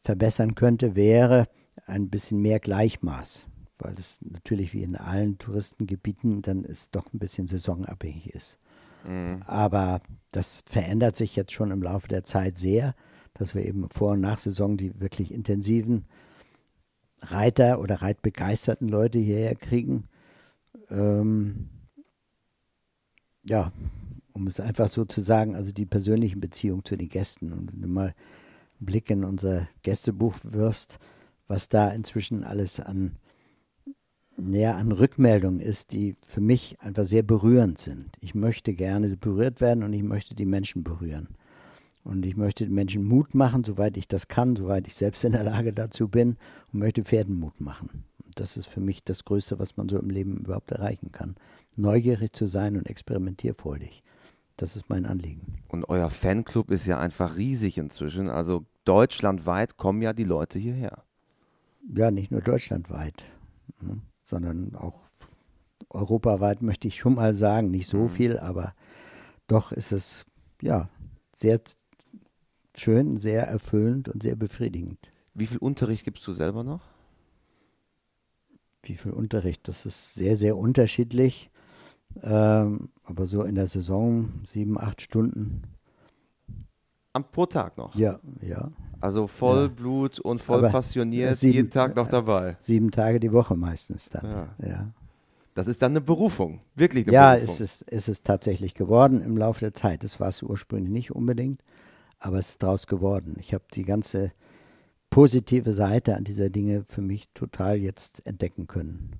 [0.03, 1.49] verbessern könnte, wäre
[1.87, 3.47] ein bisschen mehr Gleichmaß
[3.79, 8.59] weil es natürlich wie in allen Touristengebieten dann ist doch ein bisschen saisonabhängig ist.
[9.07, 9.43] Mhm.
[9.47, 10.01] Aber
[10.33, 12.95] das verändert sich jetzt schon im Laufe der Zeit sehr,
[13.35, 16.07] dass wir eben vor und nach Saison die wirklich intensiven
[17.21, 20.09] Reiter oder reitbegeisterten Leute hierher kriegen.
[20.91, 21.69] Ähm,
[23.49, 23.73] ja,
[24.33, 27.53] um es einfach so zu sagen, also die persönlichen Beziehungen zu den Gästen.
[27.53, 28.15] Und wenn du mal
[28.79, 30.99] einen Blick in unser Gästebuch wirfst,
[31.49, 33.17] was da inzwischen alles an
[34.39, 38.11] näher an Rückmeldungen ist, die für mich einfach sehr berührend sind.
[38.21, 41.29] Ich möchte gerne berührt werden und ich möchte die Menschen berühren.
[42.05, 45.33] Und ich möchte den Menschen Mut machen, soweit ich das kann, soweit ich selbst in
[45.33, 46.37] der Lage dazu bin
[46.73, 48.05] und möchte Pferden Mut machen.
[48.37, 51.35] Das ist für mich das Größte, was man so im Leben überhaupt erreichen kann.
[51.79, 54.03] neugierig zu sein und experimentierfreudig.
[54.57, 55.59] Das ist mein Anliegen.
[55.69, 58.31] Und euer Fanclub ist ja einfach riesig inzwischen.
[58.31, 61.05] Also deutschlandweit kommen ja die Leute hierher.
[61.95, 63.25] Ja, nicht nur deutschlandweit,
[63.83, 65.01] ne, sondern auch
[65.91, 67.71] europaweit möchte ich schon mal sagen.
[67.71, 68.09] Nicht so mhm.
[68.09, 68.75] viel, aber
[69.47, 70.25] doch ist es
[70.63, 70.89] ja
[71.35, 71.61] sehr
[72.75, 75.13] schön, sehr erfüllend und sehr befriedigend.
[75.35, 76.96] Wie viel Unterricht gibst du selber noch?
[78.89, 79.69] Wie viel Unterricht?
[79.69, 81.51] Das ist sehr, sehr unterschiedlich.
[82.23, 85.63] Ähm, aber so in der Saison sieben, acht Stunden.
[87.13, 87.95] Am pro Tag noch?
[87.95, 88.71] Ja, ja.
[89.01, 90.25] Also Vollblut ja.
[90.25, 92.57] und voll aber passioniert, sieben, jeden Tag noch dabei.
[92.61, 94.25] Sieben Tage die Woche meistens dann.
[94.25, 94.67] Ja.
[94.67, 94.93] ja.
[95.55, 97.49] Das ist dann eine Berufung, wirklich eine ja, Berufung.
[97.49, 100.05] Ja, ist es, ist es tatsächlich geworden im Laufe der Zeit.
[100.05, 101.63] Das war es ursprünglich nicht unbedingt,
[102.19, 103.37] aber es ist daraus geworden.
[103.39, 104.33] Ich habe die ganze
[105.17, 109.17] positive Seite an dieser Dinge für mich total jetzt entdecken können.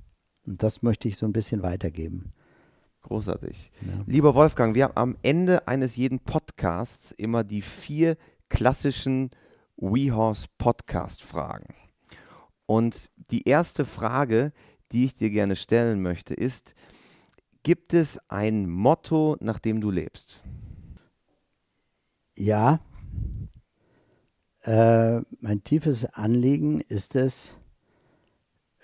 [0.47, 2.35] Und das möchte ich so ein bisschen weitergeben.
[3.01, 3.73] Großartig.
[3.81, 4.05] Ja.
[4.05, 8.19] Lieber Wolfgang, wir haben am Ende eines jeden Podcasts immer die vier
[8.51, 9.31] klassischen
[9.79, 11.75] WeHorse Podcast Fragen.
[12.67, 14.53] Und die erste Frage,
[14.93, 16.75] die ich dir gerne stellen möchte, ist,
[17.63, 20.43] gibt es ein Motto, nach dem du lebst?
[22.37, 22.81] Ja.
[24.67, 27.55] Äh, mein tiefes Anliegen ist es,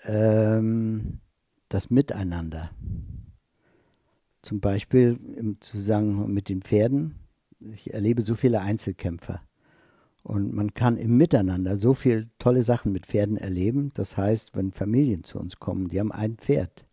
[0.05, 1.19] ähm,
[1.67, 2.71] das Miteinander.
[4.41, 7.15] Zum Beispiel im Zusammenhang mit den Pferden.
[7.59, 9.41] Ich erlebe so viele Einzelkämpfer.
[10.23, 13.91] Und man kann im Miteinander so viele tolle Sachen mit Pferden erleben.
[13.93, 16.85] Das heißt, wenn Familien zu uns kommen, die haben ein Pferd,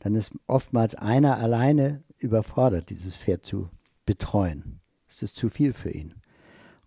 [0.00, 3.70] dann ist oftmals einer alleine überfordert, dieses Pferd zu
[4.04, 4.80] betreuen.
[5.08, 6.19] Es ist zu viel für ihn.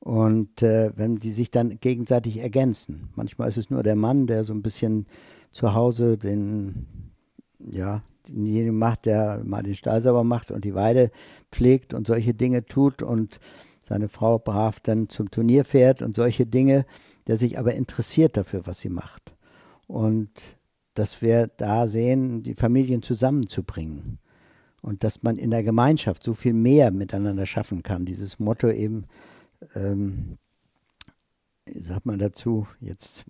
[0.04, 4.44] Und äh, wenn die sich dann gegenseitig ergänzen, manchmal ist es nur der Mann, der
[4.44, 5.06] so ein bisschen
[5.54, 7.14] zu Hause den,
[7.60, 11.10] ja, denjenigen macht, der mal den Stall sauber macht und die Weide
[11.54, 13.40] pflegt und solche Dinge tut und
[13.88, 16.86] seine Frau brav dann zum Turnier fährt und solche Dinge,
[17.28, 19.34] der sich aber interessiert dafür, was sie macht.
[19.88, 20.58] Und
[20.96, 24.20] dass wir da sehen, die Familien zusammenzubringen
[24.82, 28.04] und dass man in der Gemeinschaft so viel mehr miteinander schaffen kann.
[28.04, 29.06] Dieses Motto eben,
[29.76, 30.38] ähm,
[31.66, 33.26] sagt man dazu, jetzt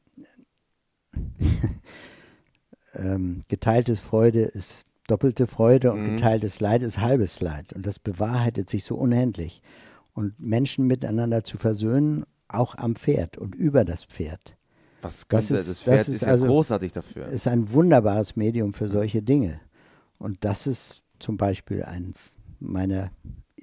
[2.96, 6.16] ähm, geteilte Freude ist doppelte Freude und mhm.
[6.16, 7.74] geteiltes Leid ist halbes Leid.
[7.74, 9.62] Und das bewahrheitet sich so unendlich
[10.14, 14.58] und Menschen miteinander zu versöhnen, auch am Pferd und über das Pferd.
[15.02, 17.28] Was könnte, das, ist, das Pferd das ist, ist ja also, großartig dafür.
[17.28, 19.60] Ist ein wunderbares Medium für solche Dinge.
[20.18, 23.12] Und das ist zum Beispiel eins meiner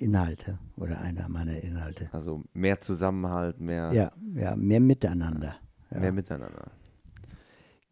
[0.00, 2.08] Inhalte oder einer meiner Inhalte.
[2.12, 3.92] Also mehr Zusammenhalt, mehr.
[3.92, 5.56] Ja, ja, mehr Miteinander.
[5.90, 6.00] Ja.
[6.00, 6.70] Mehr Miteinander.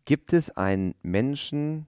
[0.04, 1.86] Gibt es einen Menschen,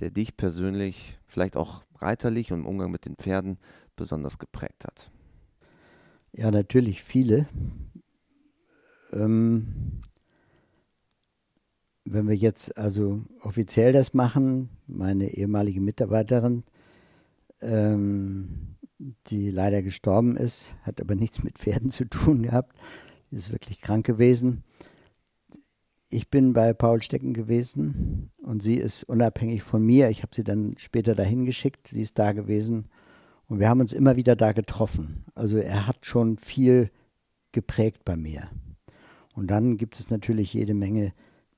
[0.00, 3.58] der dich persönlich, vielleicht auch reiterlich und im Umgang mit den Pferden
[3.96, 5.10] besonders geprägt hat?
[6.32, 7.48] Ja, natürlich viele.
[9.12, 10.00] Ähm,
[12.04, 16.64] wenn wir jetzt also offiziell das machen, meine ehemalige Mitarbeiterin,
[17.60, 18.76] ähm,
[19.26, 22.76] die leider gestorben ist, hat aber nichts mit Pferden zu tun gehabt,
[23.30, 24.62] sie ist wirklich krank gewesen.
[26.08, 30.10] Ich bin bei Paul Stecken gewesen und sie ist unabhängig von mir.
[30.10, 31.88] Ich habe sie dann später dahin geschickt.
[31.88, 32.88] Sie ist da gewesen
[33.46, 35.24] und wir haben uns immer wieder da getroffen.
[35.36, 36.90] Also er hat schon viel
[37.52, 38.50] geprägt bei mir.
[39.34, 41.12] Und dann gibt es natürlich jede Menge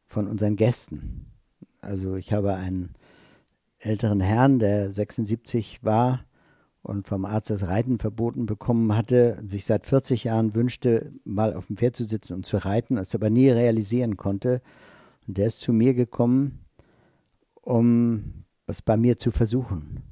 [0.05, 1.32] von unseren Gästen.
[1.80, 2.93] Also ich habe einen
[3.78, 6.26] älteren Herrn, der 76 war
[6.83, 11.66] und vom Arzt das Reiten verboten bekommen hatte, sich seit 40 Jahren wünschte, mal auf
[11.66, 14.62] dem Pferd zu sitzen und zu reiten, es aber nie realisieren konnte.
[15.26, 16.64] Und der ist zu mir gekommen,
[17.55, 20.03] um was bei mir zu versuchen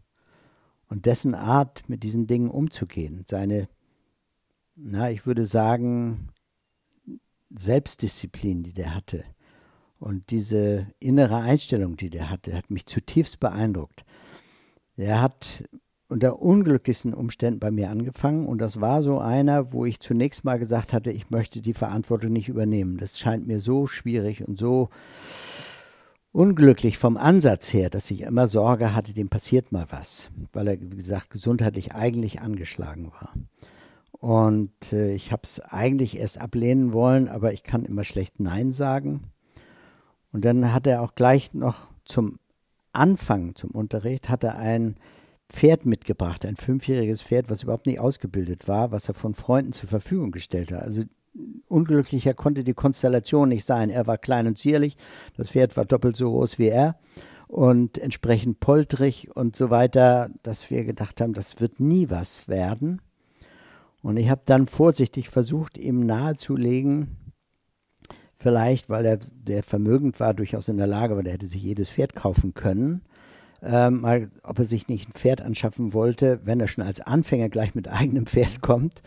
[0.88, 3.68] und dessen Art, mit diesen Dingen umzugehen, seine,
[4.74, 6.28] na, ich würde sagen,
[7.50, 9.24] Selbstdisziplin, die der hatte
[9.98, 14.04] und diese innere Einstellung, die der hatte, hat mich zutiefst beeindruckt.
[14.96, 15.64] Er hat
[16.10, 20.58] unter unglücklichsten Umständen bei mir angefangen und das war so einer, wo ich zunächst mal
[20.58, 22.98] gesagt hatte, ich möchte die Verantwortung nicht übernehmen.
[22.98, 24.88] Das scheint mir so schwierig und so
[26.32, 30.80] unglücklich vom Ansatz her, dass ich immer Sorge hatte, dem passiert mal was, weil er,
[30.80, 33.32] wie gesagt, gesundheitlich eigentlich angeschlagen war.
[34.12, 38.72] Und äh, ich habe es eigentlich erst ablehnen wollen, aber ich kann immer schlecht Nein
[38.72, 39.30] sagen.
[40.32, 42.38] Und dann hat er auch gleich noch zum
[42.92, 44.96] Anfang zum Unterricht, hat er ein
[45.50, 49.88] Pferd mitgebracht, ein fünfjähriges Pferd, was überhaupt nicht ausgebildet war, was er von Freunden zur
[49.88, 50.82] Verfügung gestellt hat.
[50.82, 51.02] Also
[51.68, 53.90] unglücklicher konnte die Konstellation nicht sein.
[53.90, 54.96] Er war klein und zierlich,
[55.36, 56.98] das Pferd war doppelt so groß wie er
[57.48, 63.02] und entsprechend poltrig und so weiter, dass wir gedacht haben, das wird nie was werden.
[64.02, 67.16] Und ich habe dann vorsichtig versucht, ihm nahezulegen,
[68.38, 71.90] vielleicht, weil er der vermögend war, durchaus in der Lage war, der hätte sich jedes
[71.90, 73.02] Pferd kaufen können,
[73.62, 77.48] ähm, mal, ob er sich nicht ein Pferd anschaffen wollte, wenn er schon als Anfänger
[77.48, 79.02] gleich mit eigenem Pferd kommt,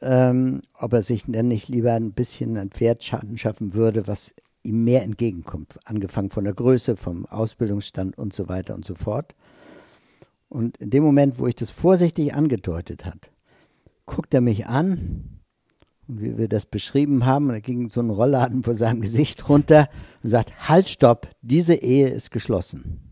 [0.00, 4.84] ähm, ob er sich denn nicht lieber ein bisschen ein Pferd anschaffen würde, was ihm
[4.84, 9.34] mehr entgegenkommt, angefangen von der Größe, vom Ausbildungsstand und so weiter und so fort.
[10.48, 13.30] Und in dem Moment, wo ich das vorsichtig angedeutet hat,
[14.06, 15.40] guckt er mich an
[16.06, 19.88] und wie wir das beschrieben haben, da ging so ein Rollladen vor seinem Gesicht runter
[20.22, 23.03] und sagt, halt, stopp, diese Ehe ist geschlossen.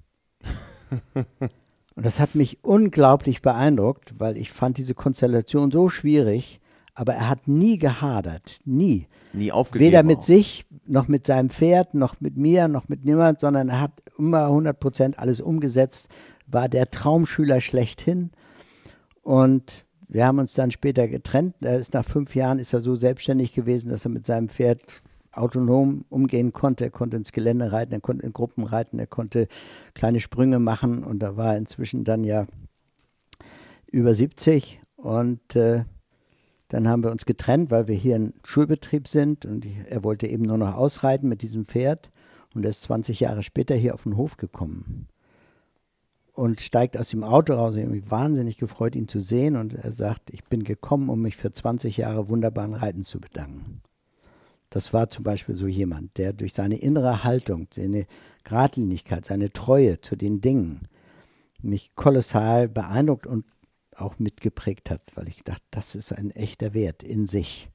[1.14, 6.58] Und das hat mich unglaublich beeindruckt, weil ich fand diese Konstellation so schwierig,
[6.94, 9.06] aber er hat nie gehadert, nie.
[9.32, 9.90] Nie aufgegeben.
[9.90, 10.22] Weder mit auch.
[10.22, 14.44] sich, noch mit seinem Pferd, noch mit mir, noch mit niemand, sondern er hat immer
[14.44, 16.08] 100 Prozent alles umgesetzt,
[16.46, 18.30] war der Traumschüler schlechthin
[19.22, 21.54] und wir haben uns dann später getrennt.
[21.62, 25.02] Er ist nach fünf Jahren ist er so selbstständig gewesen, dass er mit seinem Pferd
[25.32, 26.84] autonom umgehen konnte.
[26.84, 29.48] Er konnte ins Gelände reiten, er konnte in Gruppen reiten, er konnte
[29.94, 32.46] kleine Sprünge machen und da war er inzwischen dann ja
[33.90, 35.84] über 70 und äh,
[36.68, 40.44] dann haben wir uns getrennt, weil wir hier ein Schulbetrieb sind und er wollte eben
[40.44, 42.10] nur noch ausreiten mit diesem Pferd
[42.54, 45.08] und er ist 20 Jahre später hier auf den Hof gekommen
[46.32, 47.76] und steigt aus dem Auto raus.
[47.76, 49.56] Ich habe mich wahnsinnig gefreut, ihn zu sehen.
[49.56, 53.82] Und er sagt, ich bin gekommen, um mich für 20 Jahre wunderbaren Reiten zu bedanken.
[54.72, 58.06] Das war zum Beispiel so jemand, der durch seine innere Haltung, seine
[58.42, 60.88] Gradlinigkeit, seine Treue zu den Dingen
[61.60, 63.44] mich kolossal beeindruckt und
[63.94, 67.68] auch mitgeprägt hat, weil ich dachte, das ist ein echter Wert in sich.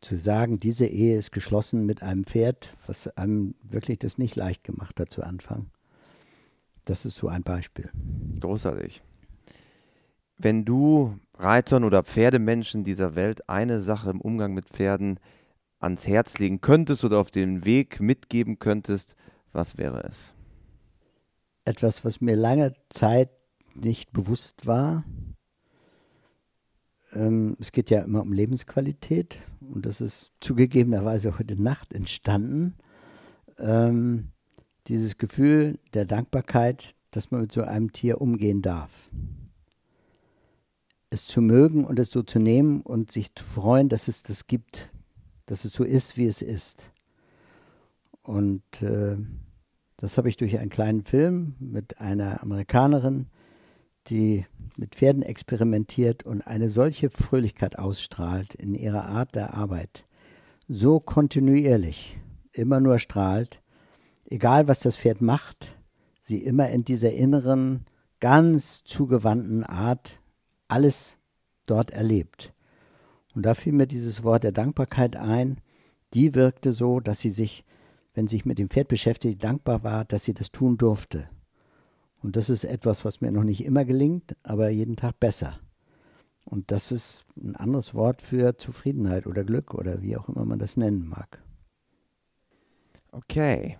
[0.00, 4.62] Zu sagen, diese Ehe ist geschlossen mit einem Pferd, was einem wirklich das nicht leicht
[4.62, 5.66] gemacht hat zu Anfang.
[6.84, 7.90] Das ist so ein Beispiel.
[8.38, 9.02] Großartig.
[10.38, 15.18] Wenn du Reitern oder Pferdemenschen dieser Welt eine Sache im Umgang mit Pferden
[15.86, 19.16] ans Herz legen könntest oder auf den Weg mitgeben könntest,
[19.52, 20.34] was wäre es?
[21.64, 23.30] Etwas, was mir lange Zeit
[23.74, 25.04] nicht bewusst war.
[27.12, 32.74] Ähm, es geht ja immer um Lebensqualität und das ist zugegebenerweise heute Nacht entstanden.
[33.58, 34.28] Ähm,
[34.88, 38.90] dieses Gefühl der Dankbarkeit, dass man mit so einem Tier umgehen darf.
[41.10, 44.46] Es zu mögen und es so zu nehmen und sich zu freuen, dass es das
[44.46, 44.90] gibt,
[45.46, 46.92] dass es so ist, wie es ist.
[48.22, 49.16] Und äh,
[49.96, 53.26] das habe ich durch einen kleinen Film mit einer Amerikanerin,
[54.08, 54.44] die
[54.76, 60.04] mit Pferden experimentiert und eine solche Fröhlichkeit ausstrahlt in ihrer Art der Arbeit,
[60.68, 62.18] so kontinuierlich,
[62.52, 63.62] immer nur strahlt,
[64.24, 65.76] egal was das Pferd macht,
[66.20, 67.86] sie immer in dieser inneren,
[68.20, 70.20] ganz zugewandten Art
[70.68, 71.18] alles
[71.66, 72.52] dort erlebt.
[73.36, 75.58] Und da fiel mir dieses Wort der Dankbarkeit ein.
[76.14, 77.66] Die wirkte so, dass sie sich,
[78.14, 81.28] wenn sie sich mit dem Pferd beschäftigt, dankbar war, dass sie das tun durfte.
[82.22, 85.60] Und das ist etwas, was mir noch nicht immer gelingt, aber jeden Tag besser.
[86.46, 90.58] Und das ist ein anderes Wort für Zufriedenheit oder Glück oder wie auch immer man
[90.58, 91.42] das nennen mag.
[93.12, 93.76] Okay.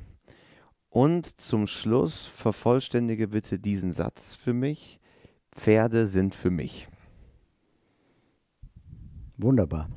[0.91, 5.01] Und zum Schluss vervollständige bitte diesen Satz für mich.
[5.51, 6.89] Pferde sind für mich.
[9.39, 9.89] Wunderbar.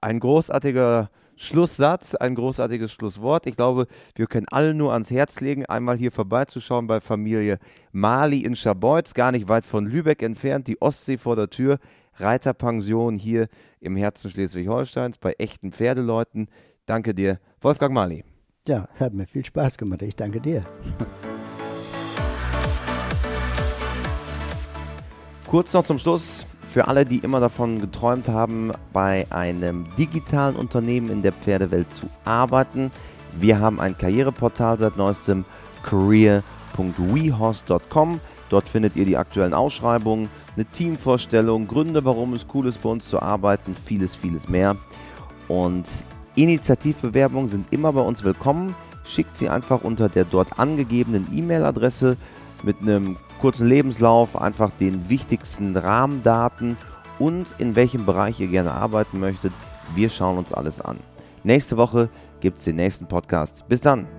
[0.00, 3.46] Ein großartiger Schlusssatz, ein großartiges Schlusswort.
[3.46, 7.58] Ich glaube, wir können alle nur ans Herz legen, einmal hier vorbeizuschauen bei Familie
[7.92, 11.78] Mali in Scharbeutz, gar nicht weit von Lübeck entfernt, die Ostsee vor der Tür,
[12.14, 13.46] Reiterpension hier
[13.80, 16.48] im Herzen Schleswig-Holsteins bei echten Pferdeleuten.
[16.86, 18.24] Danke dir, Wolfgang Mali.
[18.66, 20.02] Ja, hat mir viel Spaß gemacht.
[20.02, 20.64] Ich danke dir.
[25.46, 26.44] Kurz noch zum Schluss,
[26.78, 32.06] für alle, die immer davon geträumt haben, bei einem digitalen Unternehmen in der Pferdewelt zu
[32.24, 32.92] arbeiten.
[33.36, 35.44] Wir haben ein Karriereportal seit neuestem
[35.82, 38.20] career.wehorse.com.
[38.48, 43.08] Dort findet ihr die aktuellen Ausschreibungen, eine Teamvorstellung, Gründe, warum es cool ist, bei uns
[43.08, 44.76] zu arbeiten, vieles, vieles mehr.
[45.48, 45.86] Und
[46.36, 48.76] Initiativbewerbungen sind immer bei uns willkommen.
[49.04, 52.16] Schickt sie einfach unter der dort angegebenen E-Mail-Adresse
[52.62, 56.76] mit einem kurzen Lebenslauf, einfach den wichtigsten Rahmendaten
[57.18, 59.52] und in welchem Bereich ihr gerne arbeiten möchtet.
[59.94, 60.98] Wir schauen uns alles an.
[61.44, 62.08] Nächste Woche
[62.40, 63.64] gibt es den nächsten Podcast.
[63.68, 64.17] Bis dann.